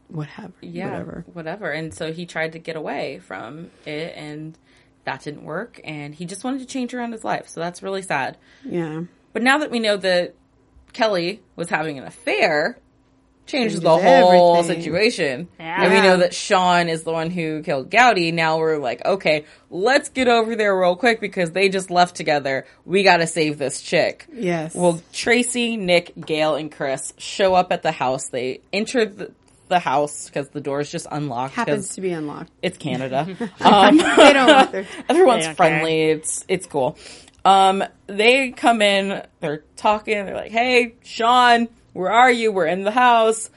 [0.10, 0.54] whatever.
[0.62, 1.26] Yeah, whatever.
[1.32, 1.72] whatever.
[1.72, 4.58] And so he tried to get away from it, and
[5.06, 5.80] that didn't work.
[5.84, 7.48] And he just wanted to change around his life.
[7.48, 8.38] So that's really sad.
[8.64, 9.04] Yeah.
[9.34, 10.36] But now that we know that
[10.94, 12.78] Kelly was having an affair,
[13.46, 14.82] changes Changes the whole everything.
[14.82, 15.48] situation.
[15.60, 15.84] Yeah.
[15.84, 18.32] And we know that Sean is the one who killed Gowdy.
[18.32, 22.66] Now we're like, okay, let's get over there real quick because they just left together.
[22.86, 24.28] We gotta save this chick.
[24.32, 24.74] Yes.
[24.74, 28.30] Well, Tracy, Nick, Gail, and Chris show up at the house.
[28.30, 29.32] They enter the,
[29.74, 31.56] the house because the door is just unlocked.
[31.56, 32.52] happens to be unlocked.
[32.62, 33.28] it's Canada.
[33.62, 36.04] um, They don't their everyone's don't friendly.
[36.12, 36.98] It's it's cool.
[37.46, 39.22] Um, they come in.
[39.42, 40.26] They're talking.
[40.26, 42.52] They're like, "Hey, Sean, where are you?
[42.52, 43.50] We're in the house."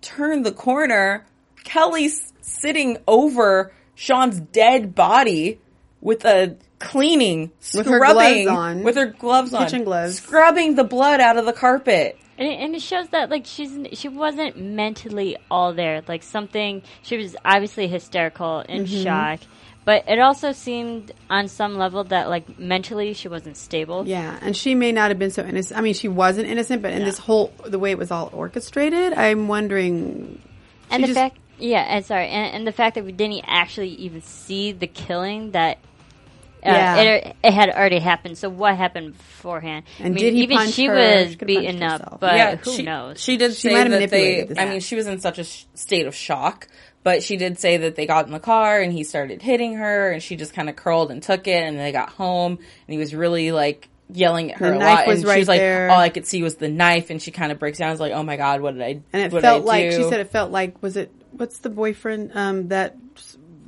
[0.00, 1.24] Turn the corner.
[1.62, 5.60] Kelly's sitting over Sean's dead body
[6.00, 8.82] with a cleaning, With her gloves on.
[8.82, 10.16] with her gloves on, Kitchen gloves.
[10.20, 12.18] scrubbing the blood out of the carpet.
[12.38, 16.02] And it, and it shows that like she's she wasn't mentally all there.
[16.08, 19.02] Like something she was obviously hysterical in Mm-hmm.
[19.04, 19.40] shock,
[19.84, 24.06] but it also seemed on some level that like mentally she wasn't stable.
[24.06, 25.78] Yeah, and she may not have been so innocent.
[25.78, 29.12] I mean, she wasn't innocent, but in this whole the way it was all orchestrated,
[29.12, 30.40] I'm wondering.
[30.90, 33.90] and the just- fact yeah, and sorry, and, and the fact that we didn't actually
[33.90, 35.78] even see the killing that.
[36.64, 36.96] Uh, Yeah.
[37.02, 38.38] it, it had already happened.
[38.38, 39.84] So what happened beforehand?
[39.98, 40.94] And I mean, did he even punch she her?
[40.94, 42.20] was She beaten up, herself.
[42.20, 43.20] but who she, knows?
[43.22, 44.22] She did She say might have that they.
[44.22, 44.58] manipulated this.
[44.58, 46.68] I mean, she was in such a sh- state of shock,
[47.02, 50.10] but she did say that they got in the car and he started hitting her,
[50.10, 52.98] and she just kind of curled and took it, and they got home, and he
[52.98, 55.48] was really like yelling at her The a knife lot, was and she right was
[55.48, 55.90] like, there.
[55.90, 57.90] all I could see was the knife, and she kind of breaks down.
[57.92, 59.00] It's like, oh my god, what did I?
[59.12, 61.58] And it what felt did I like she said it felt like was it what's
[61.58, 62.96] the boyfriend um that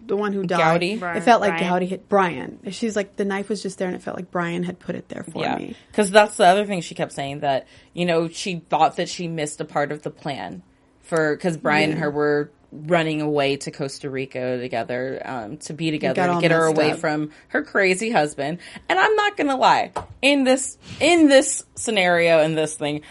[0.06, 0.58] the one who died?
[0.58, 0.92] Gowdy?
[0.92, 1.68] It felt like Brian.
[1.72, 2.58] Gowdy hit Brian.
[2.70, 5.08] She's like the knife was just there, and it felt like Brian had put it
[5.08, 5.76] there for Yeah, me.
[5.90, 9.28] because that's the other thing she kept saying that you know she thought that she
[9.28, 10.62] missed a part of the plan
[11.02, 15.90] for because Brian and her were running away to Costa Rica together um, to be
[15.92, 16.98] together to get her away up.
[16.98, 18.58] from her crazy husband.
[18.88, 23.02] And I'm not gonna lie, in this in this scenario in this thing,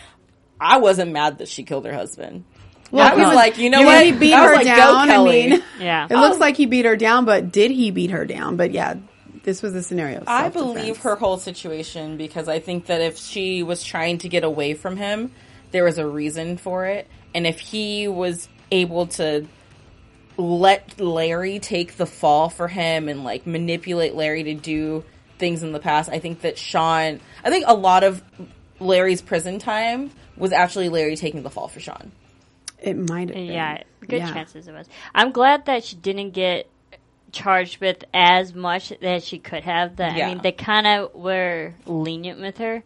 [0.59, 2.43] I wasn't mad that she killed her husband.
[2.91, 4.05] Well, I was because- like, you know you what?
[4.05, 5.09] He beat I was her like, go, down.
[5.09, 6.07] I mean, Yeah.
[6.09, 8.55] it looks um, like he beat her down, but did he beat her down?
[8.57, 8.95] But yeah,
[9.43, 10.23] this was a scenario.
[10.27, 14.43] I believe her whole situation because I think that if she was trying to get
[14.43, 15.31] away from him,
[15.71, 17.07] there was a reason for it.
[17.33, 19.45] And if he was able to
[20.37, 25.03] let Larry take the fall for him and like manipulate Larry to do
[25.37, 28.21] things in the past, I think that Sean, I think a lot of
[28.79, 32.11] Larry's prison time was actually Larry taking the fall for Sean.
[32.85, 33.35] It might have.
[33.35, 33.45] Been.
[33.47, 34.33] Yeah, good Yeah.
[34.33, 34.87] chances it was.
[35.13, 36.69] I'm glad that she didn't get
[37.31, 39.95] charged with as much that she could have.
[39.97, 40.27] That Yeah.
[40.27, 42.83] I mean, they kind of were lenient with her,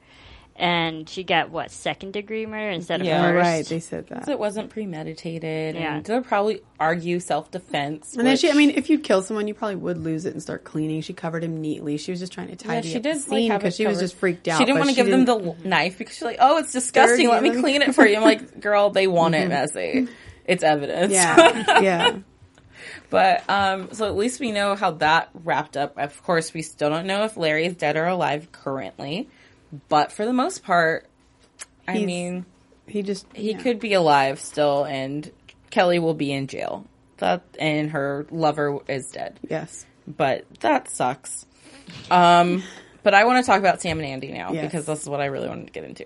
[0.59, 3.21] and she got what second degree murder instead of Yeah.
[3.31, 3.35] First.
[3.47, 3.65] right.
[3.65, 4.25] They said that.
[4.25, 5.75] So it wasn't premeditated.
[5.75, 5.95] Yeah.
[5.95, 8.15] And they'll probably argue self defense.
[8.15, 10.41] And then she, I mean, if you kill someone, you probably would lose it and
[10.43, 11.01] start cleaning.
[11.01, 11.97] She covered him neatly.
[11.97, 13.87] She was just trying to Yeah, tidy she up did the scene because it she
[13.87, 14.57] was just freaked out.
[14.57, 16.73] She didn't want to give them didn't- the l- knife because she's like, "Oh, it's
[16.73, 17.25] disgusting.
[17.25, 19.47] Dirty, Let me let me- clean it for you." I'm like, "Girl, they want it
[19.47, 20.09] messy.
[20.45, 22.17] it's evidence." Yeah, yeah.
[23.09, 25.97] but um, so at least we know how that wrapped up.
[25.97, 29.29] Of course, we still don't know if Larry is dead or alive currently,
[29.89, 31.05] but for the most part,
[31.87, 32.45] I He's- mean,
[32.87, 33.57] He just he yeah.
[33.59, 35.31] could be alive still, and
[35.69, 36.85] Kelly will be in jail.
[37.17, 39.85] That and her lover is dead Yes.
[40.07, 41.45] but that sucks.
[42.09, 42.63] Um,
[43.03, 44.65] but I want to talk about Sam and Andy now Yes.
[44.65, 46.05] because this is what I really wanted to get into.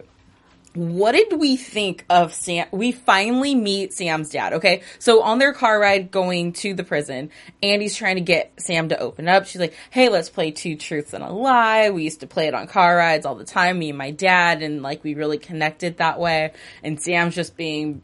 [0.73, 2.67] What did we think of Sam?
[2.71, 4.53] We finally meet Sam's dad.
[4.53, 4.81] Okay.
[4.97, 7.29] So on their car ride going to the prison,
[7.61, 9.45] Andy's trying to get Sam to open up.
[9.45, 11.91] She's like, Hey, let's play two truths and a lie.
[11.91, 14.63] We used to play it on car rides all the time, me and my dad.
[14.63, 16.53] And like, we really connected that way.
[16.83, 18.01] And Sam's just being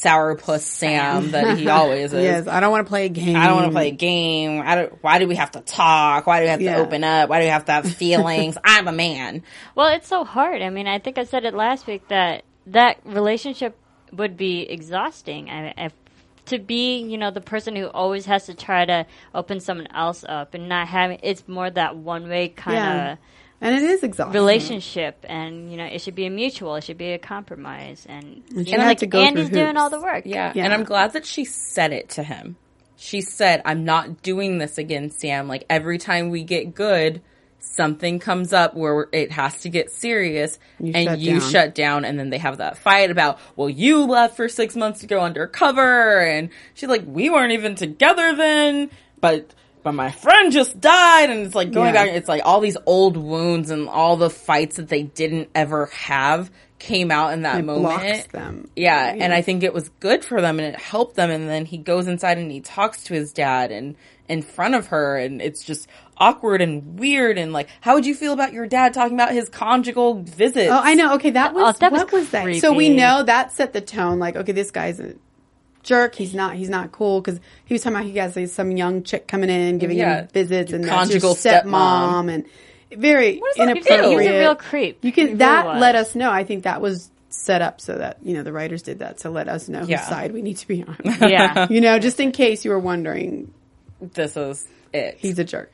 [0.00, 2.22] sourpuss Sam that he always is.
[2.22, 2.46] Yes.
[2.46, 3.36] I don't want to play a game.
[3.36, 4.62] I don't want to play a game.
[4.64, 6.26] I don't, why do we have to talk?
[6.26, 6.76] Why do we have Yeah.
[6.76, 7.28] to open up?
[7.28, 8.56] Why do we have to have feelings?
[8.64, 9.42] I'm a man.
[9.74, 10.62] Well, it's so hard.
[10.62, 13.76] I mean, I think I said it last week that that relationship
[14.12, 15.48] would be exhausting.
[15.50, 15.90] I, I,
[16.46, 20.24] to be, you know, the person who always has to try to open someone else
[20.28, 23.16] up and not having it's more that one way kind of Yeah.
[23.62, 24.34] And it is exhausting.
[24.34, 26.74] relationship, and you know, it should be a mutual.
[26.74, 29.76] It should be a compromise, and, And she you know, like to go Andy's doing
[29.76, 30.24] all the work.
[30.26, 30.52] Yeah.
[30.54, 30.64] Yeah.
[30.64, 32.56] And I'm glad that she said it to him.
[32.96, 35.48] She said, I'm not doing this again, Sam.
[35.48, 37.20] Like every time we get good,
[37.58, 41.50] something comes up where it has to get serious You and shut you down.
[41.50, 45.00] shut down and then they have that fight about well you left for six months
[45.00, 50.52] to go undercover and she's like we weren't even together then but but my friend
[50.52, 52.06] just died and it's like going Yeah.
[52.06, 55.86] back it's like all these old wounds and all the fights that they didn't ever
[55.86, 58.68] have came out in that It moment blocks them.
[58.74, 61.30] yeah, and I think it was good for them and it helped them.
[61.30, 63.94] And then he goes inside and he talks to his dad and
[64.28, 67.38] in front of her, and it's just awkward and weird.
[67.38, 70.80] And like, how would you feel about your dad talking about his conjugal visit Oh,
[70.82, 71.14] I know.
[71.14, 72.56] Okay, that oh, was Oh, that was what was that?
[72.56, 74.18] So we know that set the tone.
[74.18, 75.14] Like, okay, this guy's a
[75.82, 76.14] jerk.
[76.14, 76.54] He's not.
[76.54, 79.50] He's not cool because he was talking about he has like, some young chick coming
[79.50, 80.20] in giving Yeah.
[80.22, 81.64] him visits and Conjugal that's your stepmom
[82.26, 82.32] stepmom.
[82.34, 82.44] and
[83.00, 83.70] very does that do?
[83.72, 84.10] inappropriate.
[84.10, 85.04] He was a real creep.
[85.04, 85.80] You can really that was.
[85.80, 86.30] let us know.
[86.30, 89.30] I think that was set up so that you know the writers did that to
[89.30, 89.98] let us know Yeah.
[89.98, 90.96] whose side we need to be on.
[91.04, 91.66] Yeah.
[91.70, 93.52] you know, just in case you were wondering,
[94.00, 95.16] this is it.
[95.18, 95.72] he's a jerk.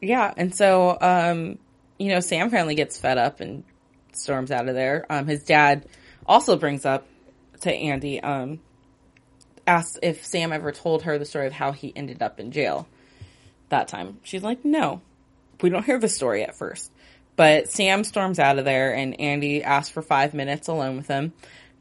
[0.00, 1.58] Yeah, and so um,
[1.98, 3.64] you know, Sam finally gets fed up and
[4.12, 5.04] storms out of there.
[5.10, 5.86] Um, his dad
[6.26, 7.06] also brings up
[7.62, 8.60] to Andy, um,
[9.68, 12.88] asks if Sam ever told her the story of how he ended up in jail
[13.68, 14.18] that time.
[14.24, 15.02] She's like, no,
[15.60, 16.90] we don't hear the story at first.
[17.36, 21.32] But Sam storms out of there, and Andy asks for five minutes alone with him,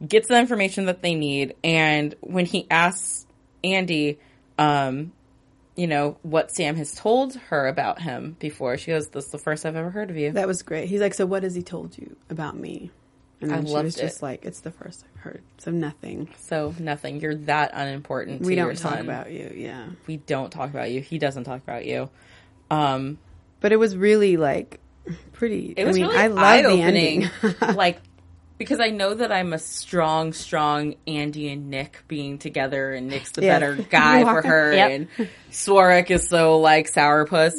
[0.06, 3.26] gets the information that they need, and when he asks
[3.63, 4.19] Andy,
[4.60, 5.13] um,
[5.76, 8.78] you know, what Sam has told her about him before.
[8.78, 10.32] She goes, This is the first I've ever heard of you.
[10.32, 10.89] That was great.
[10.89, 12.91] He's like, so what has he told you about me?
[13.39, 14.23] And I then she loved was just it.
[14.23, 15.41] like, it's the first I've heard.
[15.60, 16.30] So nothing.
[16.38, 17.19] so nothing.
[17.21, 19.02] You're that unimportant to we don't talk son.
[19.02, 19.52] about you.
[19.56, 19.88] Yeah.
[20.08, 21.02] we don't talk about you.
[21.02, 22.10] He doesn't talk about you.
[22.71, 23.17] Um
[23.60, 24.80] But it was really like
[25.34, 25.73] pretty.
[25.78, 27.23] it was I mean, really I love eye the opening.
[27.26, 27.56] ending.
[27.76, 28.00] like
[28.58, 33.32] because I know that I'm a strong, strong Andy and Nick being together and Nick's
[33.34, 33.54] the Yes.
[33.60, 34.91] better guy for her Yep.
[34.91, 37.54] and Swarek is so like sourpuss.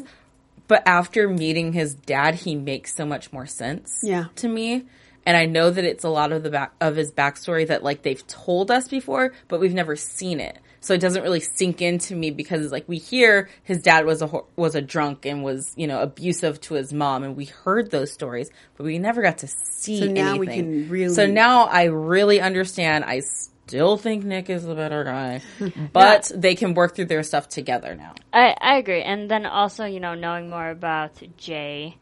[0.66, 4.24] But after meeting his dad, he makes so much more sense Yeah.
[4.36, 4.86] to me.
[5.28, 8.00] And I know that it's a lot of the back of his backstory that like
[8.00, 10.58] they've told us before, but we've never seen it.
[10.80, 14.30] So it doesn't really sink into me because like we hear his dad was a
[14.56, 18.10] was a drunk and was you know abusive to his mom, and we heard those
[18.10, 20.00] stories, but we never got to see.
[20.00, 23.04] So now we can really- So now I really understand.
[23.04, 25.42] I still think Nick is the better guy,
[25.92, 28.14] but they can work through their stuff together now.
[28.32, 29.02] I, I agree.
[29.02, 31.98] And then also, you know, knowing more about Jay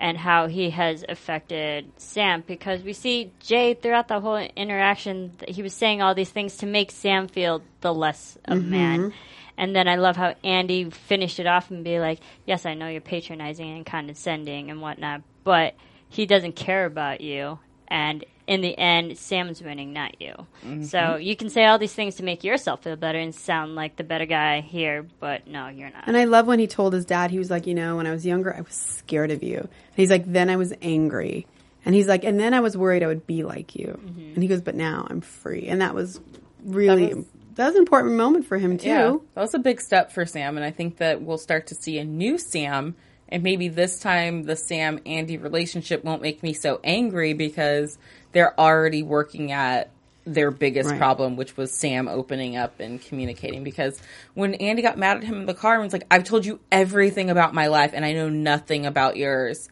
[0.00, 5.62] and how he has affected Sam because we see Jay throughout the whole interaction, he
[5.62, 9.12] was saying all these things to make Sam feel the less of a man.
[9.58, 12.88] And then I love how Andy finished it off and be like, yes, I know
[12.88, 15.74] you're patronizing and condescending and whatnot, but
[16.08, 17.58] he doesn't care about you.
[17.86, 20.34] And in the end, Sam's winning, not you.
[20.82, 23.94] So you can say all these things to make yourself feel better and sound like
[23.94, 26.08] the better guy here, but no, you're not.
[26.08, 28.10] And I love when he told his dad, he was like, you know, when I
[28.10, 29.58] was younger, I was scared of you.
[29.58, 31.46] And he's like, then I was angry.
[31.84, 33.86] And he's like, and then I was worried I would be like you.
[33.86, 34.34] Mm-hmm.
[34.34, 35.68] And he goes, but now I'm free.
[35.68, 36.20] And that was
[36.64, 38.88] really, that was, an important moment for him too.
[38.88, 41.76] Yeah, that was a big step for Sam, and I think that we'll start to
[41.76, 42.96] see a new Sam.
[43.32, 47.96] And maybe this time the Sam Andy relationship won't make me so angry because
[48.32, 49.90] they're already working at
[50.26, 50.98] their biggest Right.
[50.98, 53.64] problem, which was Sam opening up and communicating.
[53.64, 54.00] Because
[54.34, 56.60] when Andy got mad at him in the car and was like, I've told you
[56.70, 59.68] everything about my life and I know nothing about yours.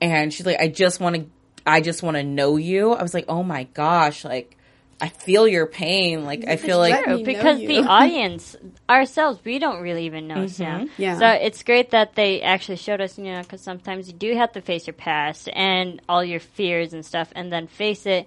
[0.00, 1.26] And she's like, I just want to,
[1.66, 2.92] I just want to know you.
[2.92, 4.56] I was like, oh my gosh, like,
[5.00, 6.24] I feel your pain.
[6.24, 8.56] Like, I feel like, true because the audience
[8.88, 10.90] ourselves we don't really even know Sam.
[10.98, 11.18] Yeah.
[11.18, 14.52] So it's great that they actually showed us, you know, because sometimes you do have
[14.52, 18.26] to face your past and all your fears and stuff, and then face it,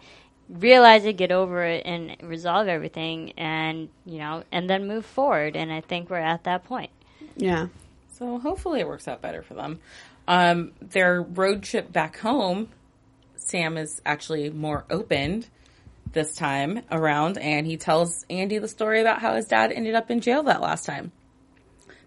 [0.50, 5.56] realize it, get over it, and resolve everything, and you know, and then move forward.
[5.56, 6.92] And I think we're at that point.
[7.36, 7.68] Yeah.
[8.18, 9.80] So hopefully it works out better for them.
[10.28, 12.70] Um, their road trip back home,
[13.36, 15.48] Sam is actually more opened
[16.13, 20.10] this time around, and he tells Andy the story about how his dad ended up
[20.10, 21.12] in jail that last time.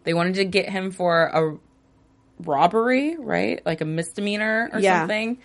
[0.05, 1.59] They wanted to get him for a
[2.43, 3.61] robbery, right?
[3.67, 5.01] Like a misdemeanor or Yeah.
[5.01, 5.39] something.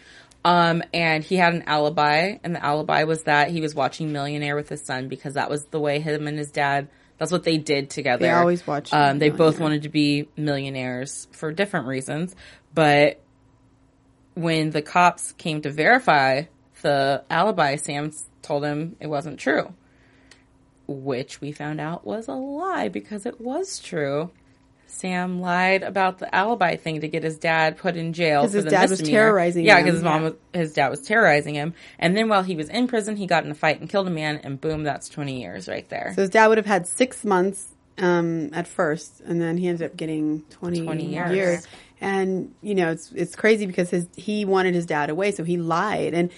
[0.44, 4.56] Um, and he had an alibi, and the alibi was that he was watching Millionaire
[4.56, 6.88] with his son because that was the way him and his dad.
[7.20, 8.26] That's what they did together.
[8.26, 12.36] They always watched Um, they both wanted to be millionaires for different reasons,
[12.74, 13.20] but
[14.34, 16.44] when the cops came to verify
[16.82, 18.12] the alibi, Sam
[18.42, 19.74] told him it wasn't true,
[20.88, 24.32] which we found out was a lie because it was true.
[24.88, 28.58] Sam lied about the alibi thing to get his dad put in jail 'Cause for
[28.58, 29.86] his the dad was terrorizing Yeah, him.
[29.86, 30.30] because his mom, Yeah.
[30.30, 33.46] was, his dad was terrorizing him, and then while he was in prison, he got
[33.46, 36.12] in a fight and killed a man, and boom, that's twenty years right there.
[36.16, 39.86] So his dad would have had six months um, at first, and then he ended
[39.92, 41.32] up getting 20, 20 years.
[41.32, 41.68] years.
[42.02, 45.56] And you know, it's it's crazy because his he wanted his dad away, so he
[45.58, 46.14] lied.
[46.14, 46.32] And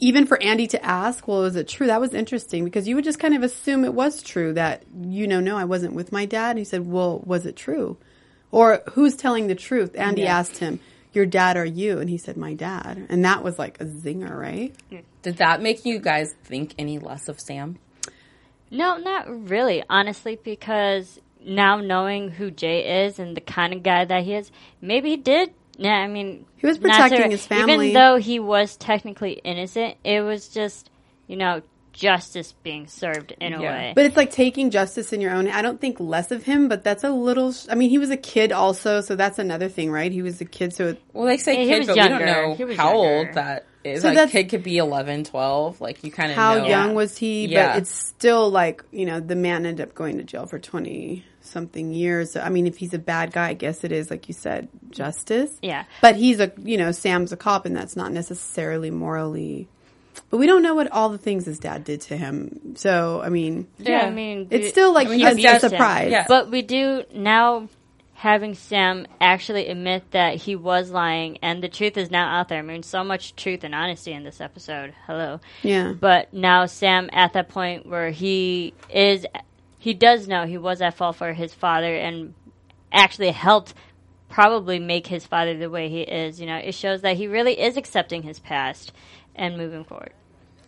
[0.00, 1.86] even for Andy to ask, well, is it true?
[1.86, 5.26] That was interesting because you would just kind of assume it was true that you
[5.26, 6.50] know, no, I wasn't with my dad.
[6.50, 7.96] And he said, well, was it true?
[8.50, 9.96] Or who's telling the truth?
[9.96, 10.38] Andy Yeah.
[10.38, 10.80] asked him,
[11.12, 11.98] your dad or you?
[12.00, 13.06] And he said, my dad.
[13.08, 14.74] And that was like a zinger, right?
[15.22, 17.78] Did that make you guys think any less of Sam?
[18.70, 24.04] No, not really, honestly, because now knowing who Jay is and the kind of guy
[24.04, 25.52] that he is, maybe he did.
[25.78, 27.90] Yeah, I mean, He was not protecting his family.
[27.90, 30.90] Even though he was technically innocent, it was just,
[31.26, 33.92] you know, justice being served in a way.
[33.94, 35.48] But it's like taking justice in your own.
[35.48, 37.54] I don't think less of him, but that's a little.
[37.70, 40.10] I mean, he was a kid also, so that's another thing, right?
[40.10, 42.02] He was a kid, so it, Well, they say Yeah, he kid, was but we
[42.08, 42.24] don't He
[42.62, 43.08] know was how younger.
[43.28, 44.02] old that is.
[44.02, 45.80] So like, that's- kid could be 11, 12.
[45.80, 46.66] Like, you kind of how know.
[46.66, 47.46] young was he?
[47.46, 47.74] Yeah.
[47.74, 51.24] But it's still like you know the man ended up going to jail for twenty
[51.44, 52.36] something years.
[52.36, 55.50] I mean, if he's a bad guy, I guess it is like you said, justice.
[55.62, 55.84] Yeah.
[56.00, 59.68] But he's a you know Sam's a cop, and that's not necessarily morally.
[60.30, 62.74] But we don't know what all the things his dad did to him.
[62.76, 66.10] So I mean, yeah, I mean, it's still like mean, a, his dad- a surprise.
[66.10, 66.26] Yeah.
[66.28, 67.68] But we do now
[68.24, 72.60] having Sam actually admit that he was lying and the truth is now out there.
[72.60, 74.94] I mean, so much truth and honesty in this episode.
[75.06, 75.40] Hello.
[75.62, 75.92] Yeah.
[75.92, 79.26] But now Sam at that point where he is,
[79.84, 82.32] he does know he was at fault for his father and
[82.90, 83.74] actually helped
[84.30, 86.40] probably make his father the way he is.
[86.40, 88.92] You know, it shows that he really is accepting his past
[89.34, 90.14] and moving forward.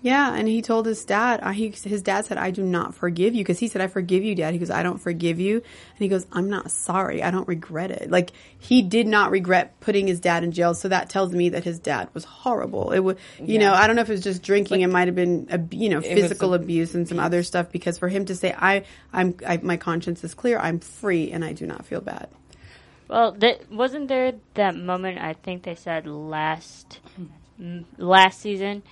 [0.07, 1.43] Yeah, and he told his dad.
[1.53, 4.37] He, his dad said, "I do not forgive you," because he said, "I forgive you,
[4.37, 7.25] Dad." He goes, "I don't forgive you," and he goes, "I'm not sorry.
[7.25, 10.75] I don't regret it." Like he did not regret putting his dad in jail.
[10.75, 12.93] So that tells me that his dad was horrible.
[12.93, 14.83] It was, you know, I don't know if it was just drinking.
[14.83, 17.73] it might have been, ab- you know, physical a- abuse and some other stuff.
[17.73, 20.57] Because for him to say, "I, I'm, I, my conscience is clear.
[20.57, 22.29] I'm free, and I do not feel bad."
[23.09, 25.19] Well, th- wasn't there that moment?
[25.19, 27.01] I think they said last
[27.99, 28.85] last season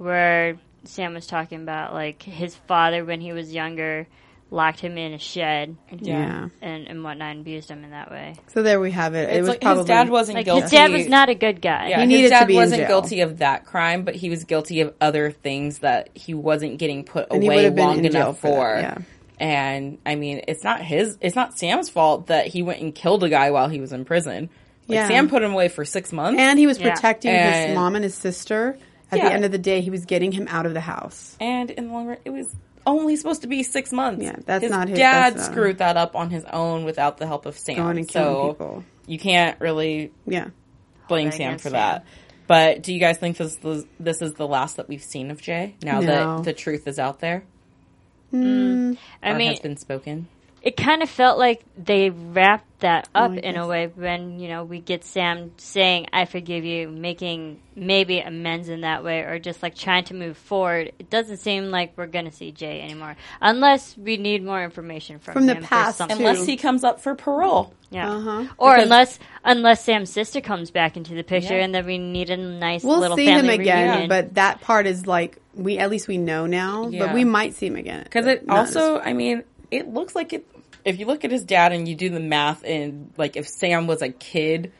[0.00, 4.06] where Sam was talking about like his father when he was younger
[4.52, 6.48] locked him in a shed Yeah.
[6.60, 8.34] and, and whatnot and abused him in that way.
[8.48, 9.28] So there we have it.
[9.28, 10.62] it It's was like probably his dad wasn't Like guilty.
[10.62, 11.90] his dad was not a good guy.
[11.90, 12.88] Yeah, He his needed to dad be wasn't jail.
[12.88, 17.04] guilty of that crime, but he was guilty of other things that he wasn't getting
[17.04, 18.78] put And away would have been long enough for for.
[18.80, 18.98] yeah.
[19.38, 23.22] And I mean, it's not his, it's not Sam's fault that he went and killed
[23.22, 24.50] a guy while he was in prison.
[24.88, 25.08] Like Yeah.
[25.08, 26.90] Sam put him away for six months, and he was Yeah.
[26.92, 28.76] protecting his And- mom and his sister.
[29.12, 29.28] At Yeah.
[29.28, 31.36] the end of the day, he was getting him out of the house.
[31.40, 32.48] and in the long run, it was
[32.86, 34.22] only supposed to be six months.
[34.24, 37.18] Yeah, that's his not his- dad that's, uh, screwed that up on his own without
[37.18, 37.76] the help of Sam.
[37.76, 38.84] Going and killing so people.
[39.06, 40.48] you can't really Yeah.
[41.08, 41.72] blame Hold Sam against for Sam.
[41.78, 42.04] that.
[42.46, 45.40] But do you guys think this this, this is the last that we've seen of
[45.40, 45.74] Jay?
[45.82, 46.36] Now No.
[46.36, 47.44] that the truth is out there,
[48.32, 48.40] I or
[49.36, 50.28] mean, has been spoken.
[50.62, 53.64] It kind of felt like they wrapped that up I in guess.
[53.64, 58.68] a way when you know we get Sam saying "I forgive you," making maybe amends
[58.68, 60.92] in that way, or just like trying to move forward.
[60.98, 65.34] It doesn't seem like we're gonna see Jay anymore, unless we need more information from
[65.34, 66.16] From the him for past, something.
[66.18, 67.72] Unless he comes up for parole.
[67.90, 68.10] Yeah.
[68.12, 68.44] Uh-huh.
[68.56, 71.64] Or Because- unless unless Sam's sister comes back into the picture Yeah.
[71.64, 74.08] and then we need a nice We'll little see him again, reunion.
[74.08, 77.06] but that part is like we at least we know now, Yeah.
[77.06, 80.46] but we might see him again Because it also, I mean, it looks like it.
[80.84, 83.86] If you look at his dad and you do the math, and like if Sam
[83.86, 84.72] was a kid,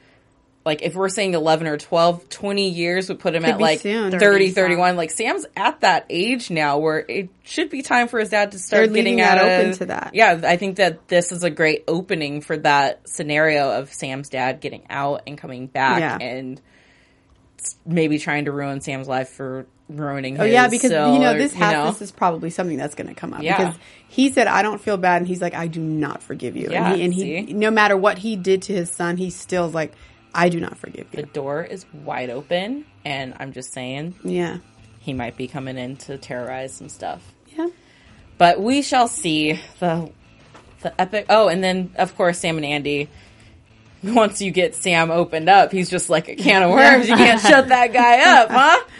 [0.64, 3.80] like if we're saying 11 or 12, 20 years would put him Could at like
[3.80, 4.10] soon.
[4.10, 4.96] 30, 30 31.
[4.96, 8.58] Like Sam's at that age now where it should be time for his dad to
[8.58, 10.10] start They're getting that out open to that.
[10.14, 14.60] Yeah, I think that this is a great opening for that scenario of Sam's dad
[14.60, 16.18] getting out and coming back Yeah.
[16.26, 16.60] and
[17.84, 21.34] maybe trying to ruin Sam's life for ruining Oh yeah, because so, you know uh,
[21.34, 21.86] this you know.
[21.86, 23.56] this is probably something that's going to come up Yeah.
[23.56, 23.74] because
[24.08, 26.88] he said I don't feel bad and he's like I do not forgive you Yeah,
[26.92, 27.52] and he and he see?
[27.52, 29.92] no matter what he did to his son he's still like
[30.34, 34.58] I do not forgive you." the door is wide open, and I'm just saying Yeah.
[35.00, 37.20] he might be coming in to terrorize some stuff.
[37.56, 37.68] Yeah.
[38.38, 40.10] But we shall see the
[40.82, 41.26] the epic.
[41.28, 43.08] Oh, and then of course Sam and Andy.
[44.02, 47.06] Once you get Sam opened up, he's just like a can of worms.
[47.06, 48.78] You can't shut that guy up, huh?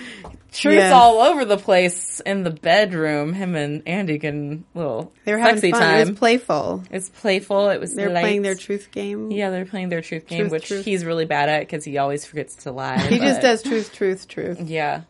[0.52, 0.92] Truth's Yeah.
[0.92, 3.32] all over the place in the bedroom.
[3.34, 5.80] Him and Andy can little They were having fun.
[5.80, 6.00] time.
[6.00, 6.82] It was playful.
[6.90, 7.68] it's playful.
[7.70, 7.94] It was.
[7.94, 9.30] They're playing their truth game.
[9.30, 10.84] Yeah, they're playing their truth game, Truth, which truth.
[10.84, 12.98] he's really bad at because he always forgets to lie.
[12.98, 14.60] He just does truth, truth, truth.
[14.60, 15.02] Yeah.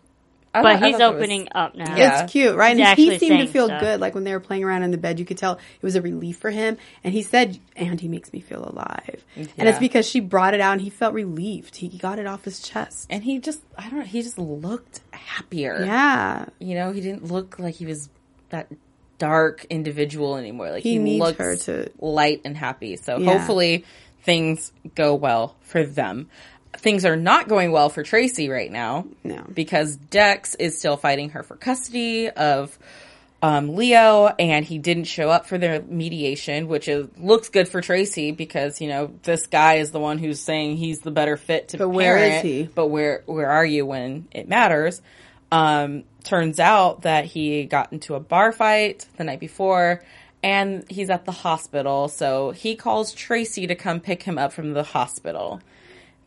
[0.52, 1.96] I but he's thought that was- opening up now.
[1.96, 2.22] Yeah.
[2.24, 2.76] It's cute, right?
[2.76, 3.80] He's and he seemed to feel stuff.
[3.80, 4.00] good.
[4.00, 6.02] Like when they were playing around in the bed, you could tell it was a
[6.02, 6.76] relief for him.
[7.04, 10.72] And he said, "Andy makes me feel alive," and it's because she brought it out,
[10.72, 11.76] and he felt relieved.
[11.76, 13.06] He got it off his chest.
[13.10, 15.84] And he just, I don't know, he just looked happier.
[15.84, 18.08] Yeah, You know, he didn't look like he was
[18.48, 18.66] that
[19.18, 20.70] dark individual anymore.
[20.70, 22.96] Like He he, needs looks her to- light and happy.
[22.96, 23.32] So Yeah.
[23.36, 23.84] hopefully
[24.22, 26.28] things go well for them.
[26.80, 29.06] Things are not going well for Tracy right now.
[29.22, 29.44] No.
[29.52, 32.78] Because Dex is still fighting her for custody of
[33.42, 37.80] um, Leo, and he didn't show up for their mediation, which is looks good for
[37.80, 41.68] Tracy because you know this guy is the one who's saying he's the better fit
[41.68, 42.62] to But where is parent, he?
[42.64, 45.00] But where where are you when it matters?
[45.52, 50.02] Um, turns out that he got into a bar fight the night before,
[50.42, 52.08] and he's at the hospital.
[52.08, 55.60] So he calls Tracy to come pick him up from the hospital.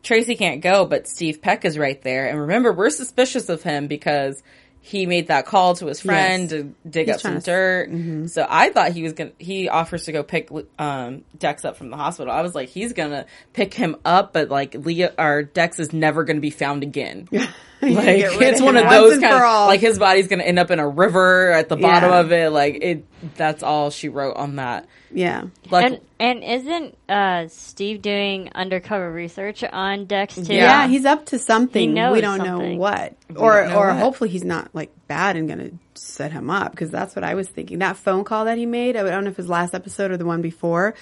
[0.04, 2.28] Tracy can't go, but Steve Peck is right there.
[2.28, 4.40] And remember, we're suspicious of him because
[4.80, 6.50] he made that call to his friend Yes.
[6.50, 8.20] to dig He's up some trying to- mm-hmm.
[8.24, 8.30] dirt.
[8.30, 9.30] So I thought he was gonna.
[9.38, 12.30] He offers to go pick um, Dex up from the hospital.
[12.32, 13.24] I was like, he's gonna
[13.54, 17.28] pick him up, but like Leah or Dex is never gonna be found again.
[17.32, 17.48] like
[17.82, 19.66] it's of one of those kind of all.
[19.68, 22.20] like his body's gonna end up in a river at the bottom Yeah.
[22.20, 22.50] of it.
[22.50, 23.04] Like it.
[23.36, 24.86] That's all she wrote on that.
[25.10, 25.44] Yeah.
[25.70, 26.00] Like, And
[26.30, 30.42] and isn't uh, Steve doing undercover research on Dex too?
[30.54, 30.88] Yeah, Yeah.
[30.88, 31.88] he's up to something.
[31.90, 32.78] He knows we don't know something.
[32.78, 33.14] what.
[33.36, 33.96] Or know or what.
[33.98, 37.34] hopefully he's not like bad and going to set him up because that's what I
[37.34, 37.80] was thinking.
[37.80, 40.16] That phone call that he made, I don't know if it was last episode or
[40.16, 40.94] the one before.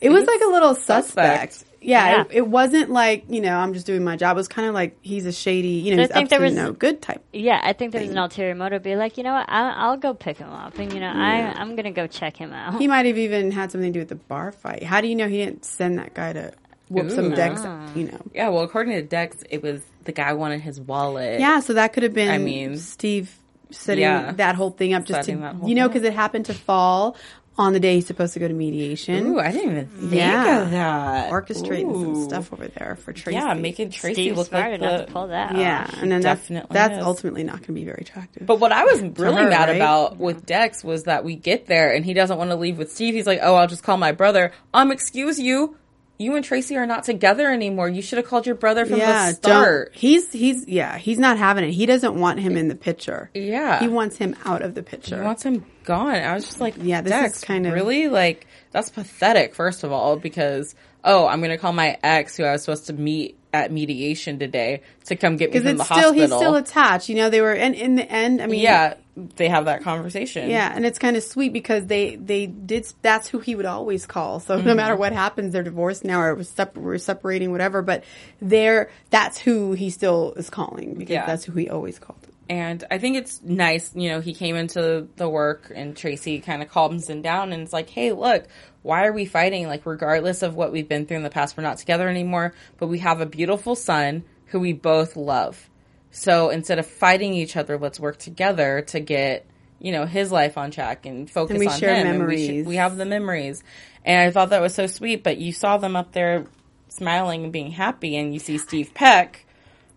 [0.00, 1.52] It was like a little suspect.
[1.54, 1.73] suspect.
[1.84, 2.20] Yeah, Yeah.
[2.22, 4.36] It, it wasn't like, you know, I'm just doing my job.
[4.36, 6.38] It was kind of like he's a shady, you know, I he's think up there
[6.40, 7.22] to was- no good type.
[7.32, 8.82] Yeah, I think there's an ulterior motive.
[8.82, 9.46] Be like, you know what?
[9.48, 12.52] I'll, I'll go pick him up, and you know, I I'm gonna go check him
[12.52, 12.78] out.
[12.80, 14.82] He might have even had something to do with the bar fight.
[14.82, 16.52] How do you know he didn't send that guy to
[16.88, 17.34] whoop some Ooh.
[17.34, 17.88] Dex, ah.
[17.94, 18.20] you know?
[18.34, 21.40] yeah, well, according to Dex, it was the guy wanted his wallet.
[21.40, 23.36] Yeah, so that could have been I mean- Steve
[23.70, 24.32] setting Yeah.
[24.32, 27.16] that whole thing up just Setting to, you know, because it happened to fall
[27.56, 29.26] on the day he's supposed to go to mediation.
[29.28, 30.62] Ooh, I didn't even think Yeah.
[30.62, 31.30] of that.
[31.30, 33.36] Orchestrating some stuff over there for Tracy.
[33.36, 35.06] Yeah, making Tracy Steve's look smart like enough the.
[35.06, 35.56] to pull that.
[35.56, 36.02] Yeah, off.
[36.02, 37.04] and then that's, definitely that's is.
[37.04, 38.46] ultimately not going to be very attractive.
[38.46, 39.76] But what I was really her, mad right?
[39.76, 42.90] about with Dex was that we get there and he doesn't want to leave with
[42.92, 43.14] Steve.
[43.14, 45.76] He's like, "Oh, I'll just call my brother." Um, excuse you.
[46.16, 47.88] You and Tracy are not together anymore.
[47.88, 49.92] You should have called your brother from yeah, the start.
[49.94, 51.72] he's he's yeah, he's not having it.
[51.72, 53.30] He doesn't want him in the picture.
[53.34, 53.80] Yeah.
[53.80, 55.16] he wants him out of the picture.
[55.16, 56.14] He wants him gone.
[56.14, 59.54] I was just like, Yeah, this Dex, is kind of- really like that's pathetic.
[59.54, 62.92] First of all, because oh, I'm gonna call my ex who I was supposed to
[62.92, 66.20] meet at mediation today to come get me because from it's the still hospital.
[66.20, 67.08] he's still attached.
[67.08, 68.40] You know, they were and in the end.
[68.40, 70.50] I mean, yeah, they have that conversation.
[70.50, 72.86] Yeah, and it's kind of sweet because they they did.
[73.02, 74.40] That's who he would always call.
[74.40, 74.66] So Mm-hmm.
[74.66, 76.42] no matter what happens, they're divorced now or
[76.74, 77.82] we're separating, whatever.
[77.82, 78.04] But
[78.40, 81.26] they're that's who he still is calling because Yeah.
[81.26, 82.18] that's who he always called.
[82.50, 86.62] And I think it's nice, you know, he came into the work and Tracy kind
[86.62, 88.44] of calms him down and it's like, hey, look,
[88.82, 89.66] why are we fighting?
[89.66, 92.88] Like, regardless of what we've been through in the past, we're not together anymore, but
[92.88, 95.70] we have a beautiful son who we both love.
[96.14, 99.46] So instead of fighting each other, let's work together to get,
[99.80, 101.88] you know, his life on track and focus And on him.
[101.88, 102.66] And we, memories.
[102.66, 103.64] we have the memories.
[104.04, 106.46] And I thought that was so sweet, but you saw them up there
[106.88, 109.44] smiling and being happy and you see Steve Peck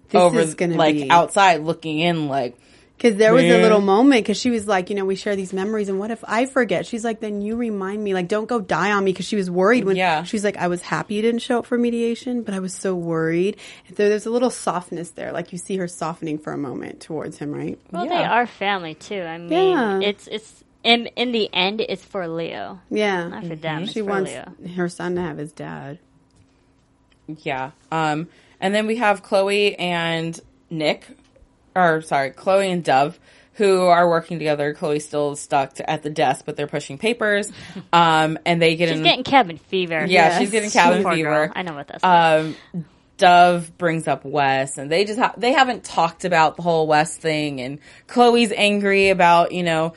[0.09, 2.57] This over like be- outside looking in like
[2.97, 5.53] Because there was a little moment because she was like, you know, we share these
[5.53, 6.87] memories, and what if I forget?
[6.87, 9.51] She's like, then you remind me, like, don't go die on me because she was
[9.51, 10.23] worried when Yeah.
[10.23, 12.95] she's like, I was happy you didn't show up for mediation, but I was so
[12.95, 13.57] worried.
[13.87, 16.99] And so there's a little softness there, like you see her softening for a moment
[16.99, 17.79] towards him, right?
[17.91, 18.17] Well, Yeah.
[18.17, 19.21] they are family too.
[19.21, 19.99] I mean, Yeah.
[20.01, 23.85] it's it's in in the end, it's for Leo, Yeah, not for them.
[23.85, 24.53] She for wants Leo.
[24.75, 25.99] her son to have his dad.
[27.43, 27.71] Yeah.
[27.91, 28.27] Um,
[28.59, 30.39] and then we have Chloe and
[30.71, 31.05] Nick,
[31.77, 33.19] or sorry, Chloe and Dov,
[33.53, 34.73] who are working together.
[34.73, 37.51] Chloe's still stuck to, at the desk, but they're pushing papers.
[37.93, 39.03] Um, and they get in She's in.
[39.05, 39.99] getting cabin fever.
[40.01, 40.39] yeah, Yes.
[40.39, 41.29] she's getting cabin Poor fever.
[41.47, 41.51] girl.
[41.55, 42.03] I know what that's.
[42.03, 42.55] Um,
[43.17, 47.15] Dov brings up Wes, and they just ha- they haven't talked about the whole Wes
[47.17, 47.61] thing.
[47.61, 49.93] And Chloe's angry about you know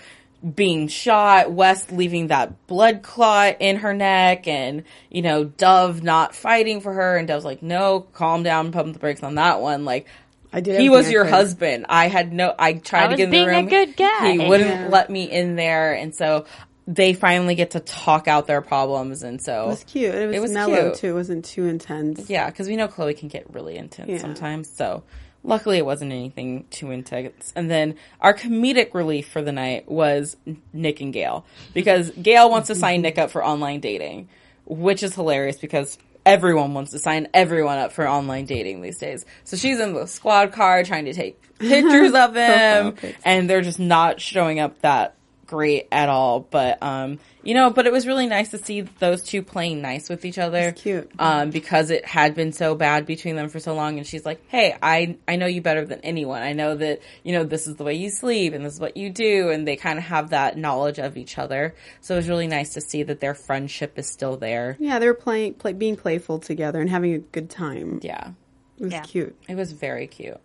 [0.55, 6.35] being shot, Wes leaving that blood clot in her neck, and you know Dov not
[6.35, 7.16] fighting for her.
[7.18, 10.07] And Dov's like, "No, calm down, pump the brakes on that one." Like
[10.53, 10.80] I did.
[10.80, 11.86] he was your husband.
[11.88, 12.55] I had no.
[12.59, 13.68] I tried I to get in the being a room.
[13.68, 14.32] good guy.
[14.32, 14.88] He wouldn't Yeah.
[14.90, 16.44] let me in there, and so
[16.86, 19.22] they finally get to talk out their problems.
[19.22, 20.12] And so It was cute.
[20.14, 20.94] It was, It was mellow cute.
[20.96, 21.07] too.
[21.11, 22.28] It wasn't too intense.
[22.28, 24.18] yeah, because we know Chloe can get really intense Yeah.
[24.18, 24.68] sometimes.
[24.68, 25.05] So
[25.44, 27.53] luckily, it wasn't anything too intense.
[27.55, 30.36] And then our comedic relief for the night was
[30.72, 31.44] Nick and Gail
[31.74, 34.28] because Gail wants to sign Nick up for online dating,
[34.66, 35.96] which is hilarious because.
[36.26, 39.24] Everyone wants to sign everyone up for online dating these days.
[39.44, 43.78] So she's in the squad car trying to take pictures of him, and they're just
[43.80, 45.16] not showing up that
[45.51, 46.40] great at all.
[46.40, 50.09] But um, you know, but it was really nice to see those two playing nice
[50.09, 50.68] with each other.
[50.68, 51.11] It's cute.
[51.18, 54.40] Um, because it had been so bad between them for so long, and she's like,
[54.48, 56.42] "Hey, I I know you better than anyone.
[56.42, 58.96] I know that you know this is the way you sleep and this is what
[58.96, 61.74] you do." And they kind of have that knowledge of each other.
[62.01, 64.76] So it was really nice to see that their friendship is still there.
[64.78, 67.98] Yeah, they're playing, play, being playful together and having a good time.
[68.03, 68.30] Yeah.
[68.78, 69.03] It was Yeah.
[69.03, 69.36] cute.
[69.48, 70.38] It was very cute.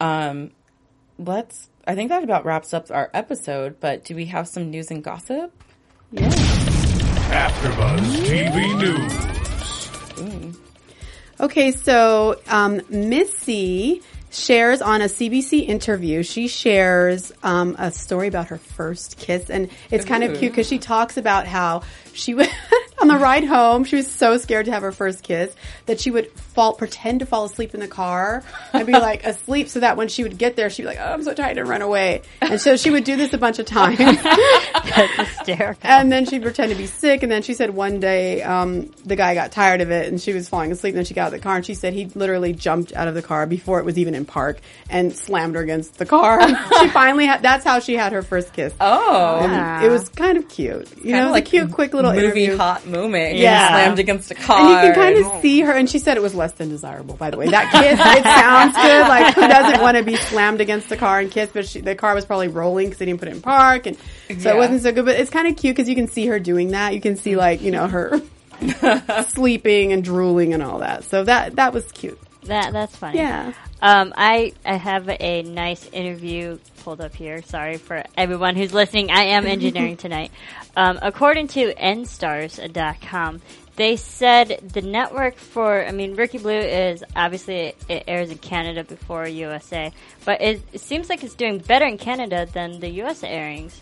[0.00, 0.50] Um,
[1.18, 1.68] let's.
[1.90, 3.80] I think that about wraps up our episode.
[3.80, 5.52] But do we have some news and gossip?
[6.14, 9.30] AfterBuzz TV News.
[11.40, 16.22] Okay, so um, Missy shares on a CBC interview.
[16.22, 20.68] She shares um, a story about her first kiss, and it's kind of cute because
[20.68, 21.82] she talks about how
[22.14, 22.48] she would
[23.00, 23.84] on the ride home.
[23.84, 25.54] She was so scared to have her first kiss
[25.86, 28.42] that she would fall, pretend to fall asleep in the car
[28.72, 31.12] and be like asleep, so that when she would get there, she'd be like, "Oh,
[31.12, 32.22] I'm so tired," and run away.
[32.40, 33.98] And so she would do this a bunch of times.
[34.84, 35.80] That's hysterical.
[35.88, 37.22] And then she'd pretend to be sick.
[37.22, 40.32] And then she said one day, um, the guy got tired of it and she
[40.32, 40.92] was falling asleep.
[40.92, 43.08] And then she got out of the car and she said he literally jumped out
[43.08, 46.40] of the car before it was even in park and slammed her against the car.
[46.80, 48.74] she finally had, that's how she had her first kiss.
[48.80, 50.88] Oh, And it was kind of cute.
[51.04, 52.56] You know, it was a cute, quick little movie interview.
[52.56, 53.36] hot moment.
[53.36, 53.42] Yeah.
[53.52, 54.58] Yeah, slammed against a car.
[54.58, 55.40] And you can kind of oh.
[55.42, 57.16] see her, and she said it was less than desirable.
[57.16, 59.08] By the way, that kiss it sounds good.
[59.08, 61.50] Like who doesn't want to be slammed against the car and kiss?
[61.52, 63.96] But she, the car was probably rolling because they didn't put it in park, and
[63.96, 64.54] so Yeah.
[64.54, 65.04] it wasn't so good.
[65.04, 66.94] But it's kind of cute because you can see her doing that.
[66.94, 68.20] You can see like you know her
[69.28, 71.04] sleeping and drooling and all that.
[71.04, 72.18] So that that was cute.
[72.44, 73.18] That that's funny.
[73.18, 73.52] Yeah.
[73.82, 77.42] Um, I I have a nice interview pulled up here.
[77.42, 79.10] Sorry for everyone who's listening.
[79.10, 80.30] I am engineering tonight.
[80.76, 83.42] Um, according to nstars.com,
[83.76, 88.84] they said the network for I mean Rookie Blue is obviously it airs in Canada
[88.84, 89.92] before USA,
[90.24, 93.80] but it, it seems like it's doing better in Canada than the US airings.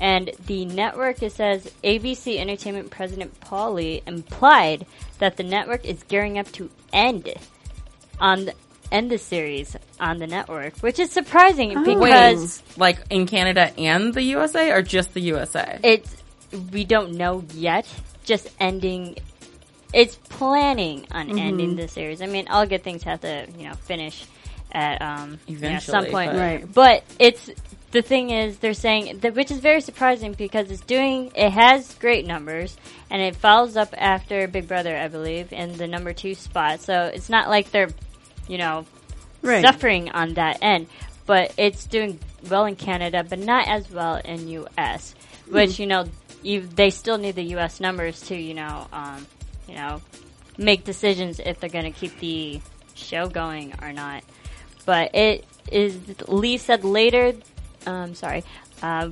[0.00, 4.86] And the network, it says ABC Entertainment President Paul Lee implied
[5.18, 7.28] that the network is gearing up to end
[8.20, 8.54] on the,
[8.90, 14.14] end the series on the network, which is surprising because Wait, like in Canada and
[14.14, 15.78] the USA, or just the USA?
[15.82, 16.16] it's
[16.72, 17.86] we don't know yet.
[18.24, 19.16] Just ending.
[19.94, 21.38] It's planning on Mm-hmm.
[21.38, 22.20] ending the series.
[22.22, 24.24] I mean, all good things have to you know finish
[24.72, 26.72] at um you know, some point, but- Right.
[26.74, 27.50] But it's
[27.90, 31.94] the thing is they're saying that which is very surprising because it's doing it has
[31.94, 32.76] great numbers
[33.10, 36.80] and it follows up after Big Brother, I believe, in the number two spot.
[36.80, 37.88] So it's not like they're
[38.48, 38.84] you know
[39.42, 39.64] Right.
[39.64, 40.88] suffering on that end,
[41.26, 42.18] but it's doing
[42.50, 45.14] well in Canada, but not as well in U.S.
[45.48, 46.06] Which you know,
[46.42, 47.78] you, they still need the U.S.
[47.80, 49.26] numbers to you know, um,
[49.68, 50.02] you know,
[50.56, 52.60] make decisions if they're going to keep the
[52.94, 54.24] show going or not.
[54.84, 55.96] But it is.
[56.26, 57.34] Lee said later.
[57.86, 58.42] Um, sorry.
[58.82, 59.10] Uh,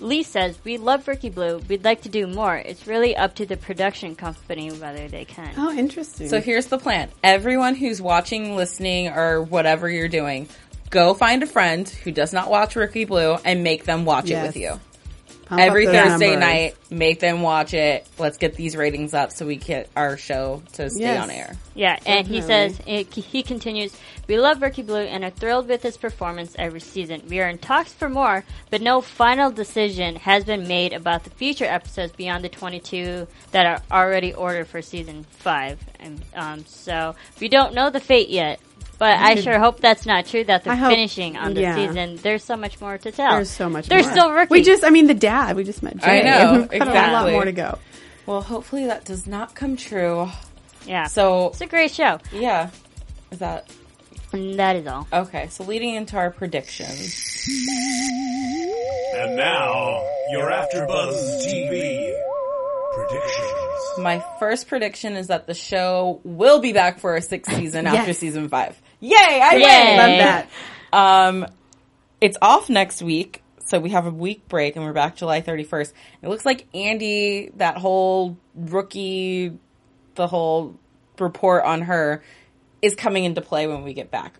[0.00, 1.58] Lee says, We love Rookie Blue.
[1.68, 2.56] We'd like to do more.
[2.56, 5.52] It's really up to the production company whether they can.
[5.56, 6.28] Oh, interesting.
[6.28, 7.08] So here's the plan.
[7.22, 10.48] Everyone who's watching, listening, or whatever you're doing,
[10.90, 14.44] go find a friend who does not watch Rookie Blue and make them watch Yes.
[14.44, 14.80] it with you.
[15.48, 16.40] Pump Every Thursday numbers.
[16.40, 18.06] night, make them watch it.
[18.18, 21.22] Let's get these ratings up so we get our show to stay Yes.
[21.22, 21.56] on air.
[21.74, 23.96] Yeah, and he says, it, he continues,
[24.28, 27.22] We love Rookie Blue and are thrilled with his performance every season.
[27.28, 31.30] We are in talks for more, but no final decision has been made about the
[31.30, 35.78] future episodes beyond the 22 that are already ordered for season 5.
[36.00, 38.60] And, um, so, we don't know the fate yet.
[38.98, 40.42] But I sure hope that's not true.
[40.44, 41.74] That they're hope- finishing on the yeah.
[41.76, 42.16] season.
[42.16, 43.30] There's so much more to tell.
[43.30, 43.88] There's so much.
[43.88, 44.12] There's more.
[44.12, 44.50] still rookie.
[44.50, 45.54] We just, I mean, the dad.
[45.56, 45.96] We just met.
[45.98, 46.20] Jay.
[46.20, 47.78] I know, We've got a lot more to go.
[48.26, 50.28] Well, hopefully that does not come true.
[50.86, 51.04] yeah.
[51.06, 52.18] So, it's a great show.
[52.32, 52.70] yeah.
[53.30, 53.70] Is that
[54.32, 55.06] And that is all.
[55.12, 55.46] okay?
[55.48, 57.46] So leading into our predictions.
[59.14, 62.14] And now, your AfterBuzz TV
[62.94, 63.98] predictions.
[63.98, 68.08] My first prediction is that the show will be back for a sixth season after
[68.08, 68.18] Yes.
[68.18, 68.80] season five.
[69.00, 69.14] Yay!
[69.16, 69.62] I Yay.
[69.62, 69.96] win!
[69.96, 70.50] Love that.
[70.92, 71.46] Um,
[72.20, 75.92] it's off next week, so we have a week break, and we're back July 31st.
[76.22, 79.56] It looks like Andy, that whole rookie,
[80.16, 80.74] the whole
[81.18, 82.22] report on her,
[82.82, 84.38] is coming into play when we get back.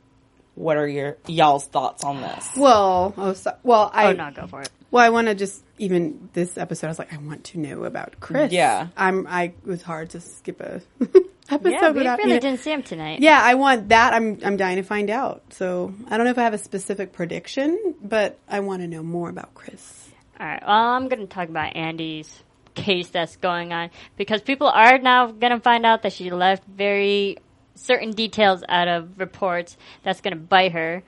[0.56, 2.50] What are your y'all's thoughts on this?
[2.56, 4.70] Well, oh, so, well, I Oh, no, go for it.
[4.90, 6.88] Well, I want to just even this episode.
[6.88, 8.50] I was like, I want to know about Chris.
[8.50, 8.88] Yeah.
[8.96, 9.26] I'm.
[9.28, 10.80] I it was hard to skip a
[11.50, 12.18] episode Yeah, we without.
[12.18, 12.38] really yeah.
[12.40, 13.20] didn't see him tonight.
[13.20, 14.12] Yeah, I want that.
[14.14, 14.38] I'm.
[14.44, 15.42] I'm dying to find out.
[15.50, 19.02] So I don't know if I have a specific prediction, but I want to know
[19.02, 20.08] more about Chris.
[20.40, 20.62] All right.
[20.62, 22.42] Well, I'm going to talk about Andy's
[22.74, 26.62] case that's going on because people are now going to find out that she left
[26.68, 27.36] very
[27.74, 31.02] certain details out of reports that's going to bite her.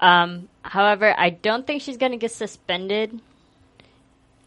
[0.00, 3.20] Um, however, I don't think she's going to get suspended.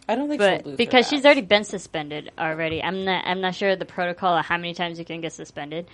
[0.07, 2.81] I don't think she'll but lose her because she's already been suspended already.
[2.83, 3.25] I'm not.
[3.25, 5.87] I'm not sure of the protocol of how many times you can get suspended.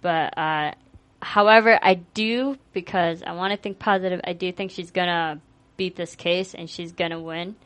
[0.00, 0.72] But uh,
[1.20, 4.20] however, I do because I want to think positive.
[4.24, 5.40] I do think she's gonna
[5.76, 7.56] beat this case and she's gonna win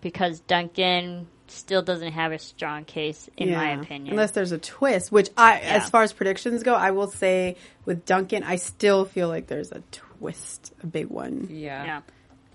[0.00, 4.14] because Duncan still doesn't have a strong case in my opinion.
[4.14, 5.76] Unless there's a twist, which I, Yeah.
[5.76, 9.70] as far as predictions go, I will say with Duncan, I still feel like there's
[9.70, 11.48] a twist, a big one.
[11.50, 11.84] Yeah.
[11.84, 12.00] yeah.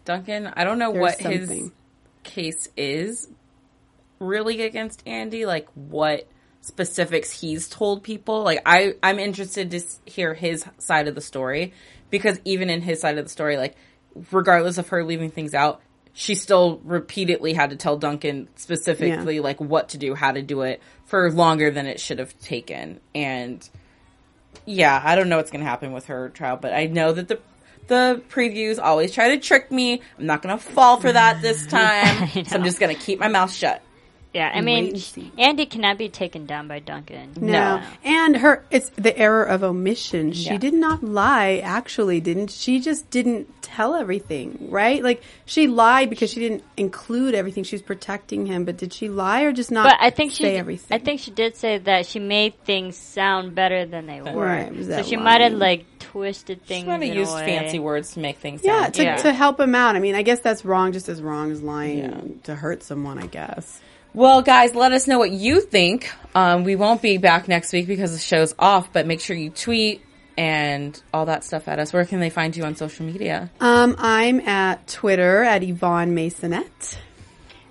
[0.04, 1.72] Duncan, I don't know There's what his something.
[2.24, 3.30] Case is
[4.20, 6.28] really against Andy, like what
[6.62, 8.44] specifics he's told people.
[8.44, 11.74] Like I I'm interested to hear his side of the story
[12.10, 13.76] because even in his side of the story like
[14.32, 15.82] regardless of her leaving things out,
[16.14, 20.62] she still repeatedly had to tell Duncan specifically like what to do, how to do
[20.62, 23.00] it for longer than it should have taken.
[23.16, 23.68] And
[24.66, 27.28] yeah, I don't know what's going to happen with her trial, but I know that
[27.28, 27.40] the
[27.92, 30.02] the previews always try to trick me.
[30.18, 32.30] I'm not going to fall for that this time.
[32.46, 33.84] so I'm just going to keep my mouth shut.
[34.34, 35.32] Yeah, I mean, and.
[35.38, 37.34] Andy cannot be taken down by Duncan.
[37.36, 37.82] No.
[38.04, 40.32] And her, it's the error of omission.
[40.32, 40.58] She Yeah.
[40.58, 42.80] did not lie, actually, didn't she?
[42.80, 45.04] Just didn't tell everything, right?
[45.04, 47.66] Like, she lied because she didn't include everything.
[47.66, 50.46] She was protecting him, but did she lie or just not But I think she,
[50.46, 50.96] everything?
[50.96, 54.46] I think she did say that she made things sound better than they were.
[54.46, 56.80] Right, was So that she might have like twisted things.
[56.80, 59.16] She's going to in a use fancy words to make things yeah, to, Yeah.
[59.18, 59.98] to help him out.
[59.98, 63.28] I mean, I guess that's wrong, just as wrong as lying to hurt someone, I
[63.28, 63.82] guess.
[64.14, 66.12] Well, guys, let us know what you think.
[66.36, 69.50] Um, we won't be back next week because the show's off, but make sure you
[69.50, 70.02] tweet
[70.38, 71.94] and all that stuff at us.
[71.94, 73.50] Where can they find you on social media?
[73.62, 76.98] Um, I'm at Twitter at Yvonne Masonette.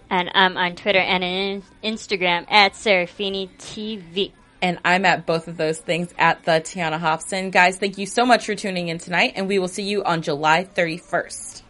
[0.09, 4.33] And I'm on Twitter and in Instagram at Serafini TV.
[4.63, 7.51] And I'm at both of those things at the Tiana Hobson.
[7.51, 10.23] Guys, thank you so much for tuning in tonight, and we will see you on
[10.23, 11.63] July 31st.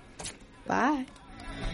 [0.66, 1.06] Bye.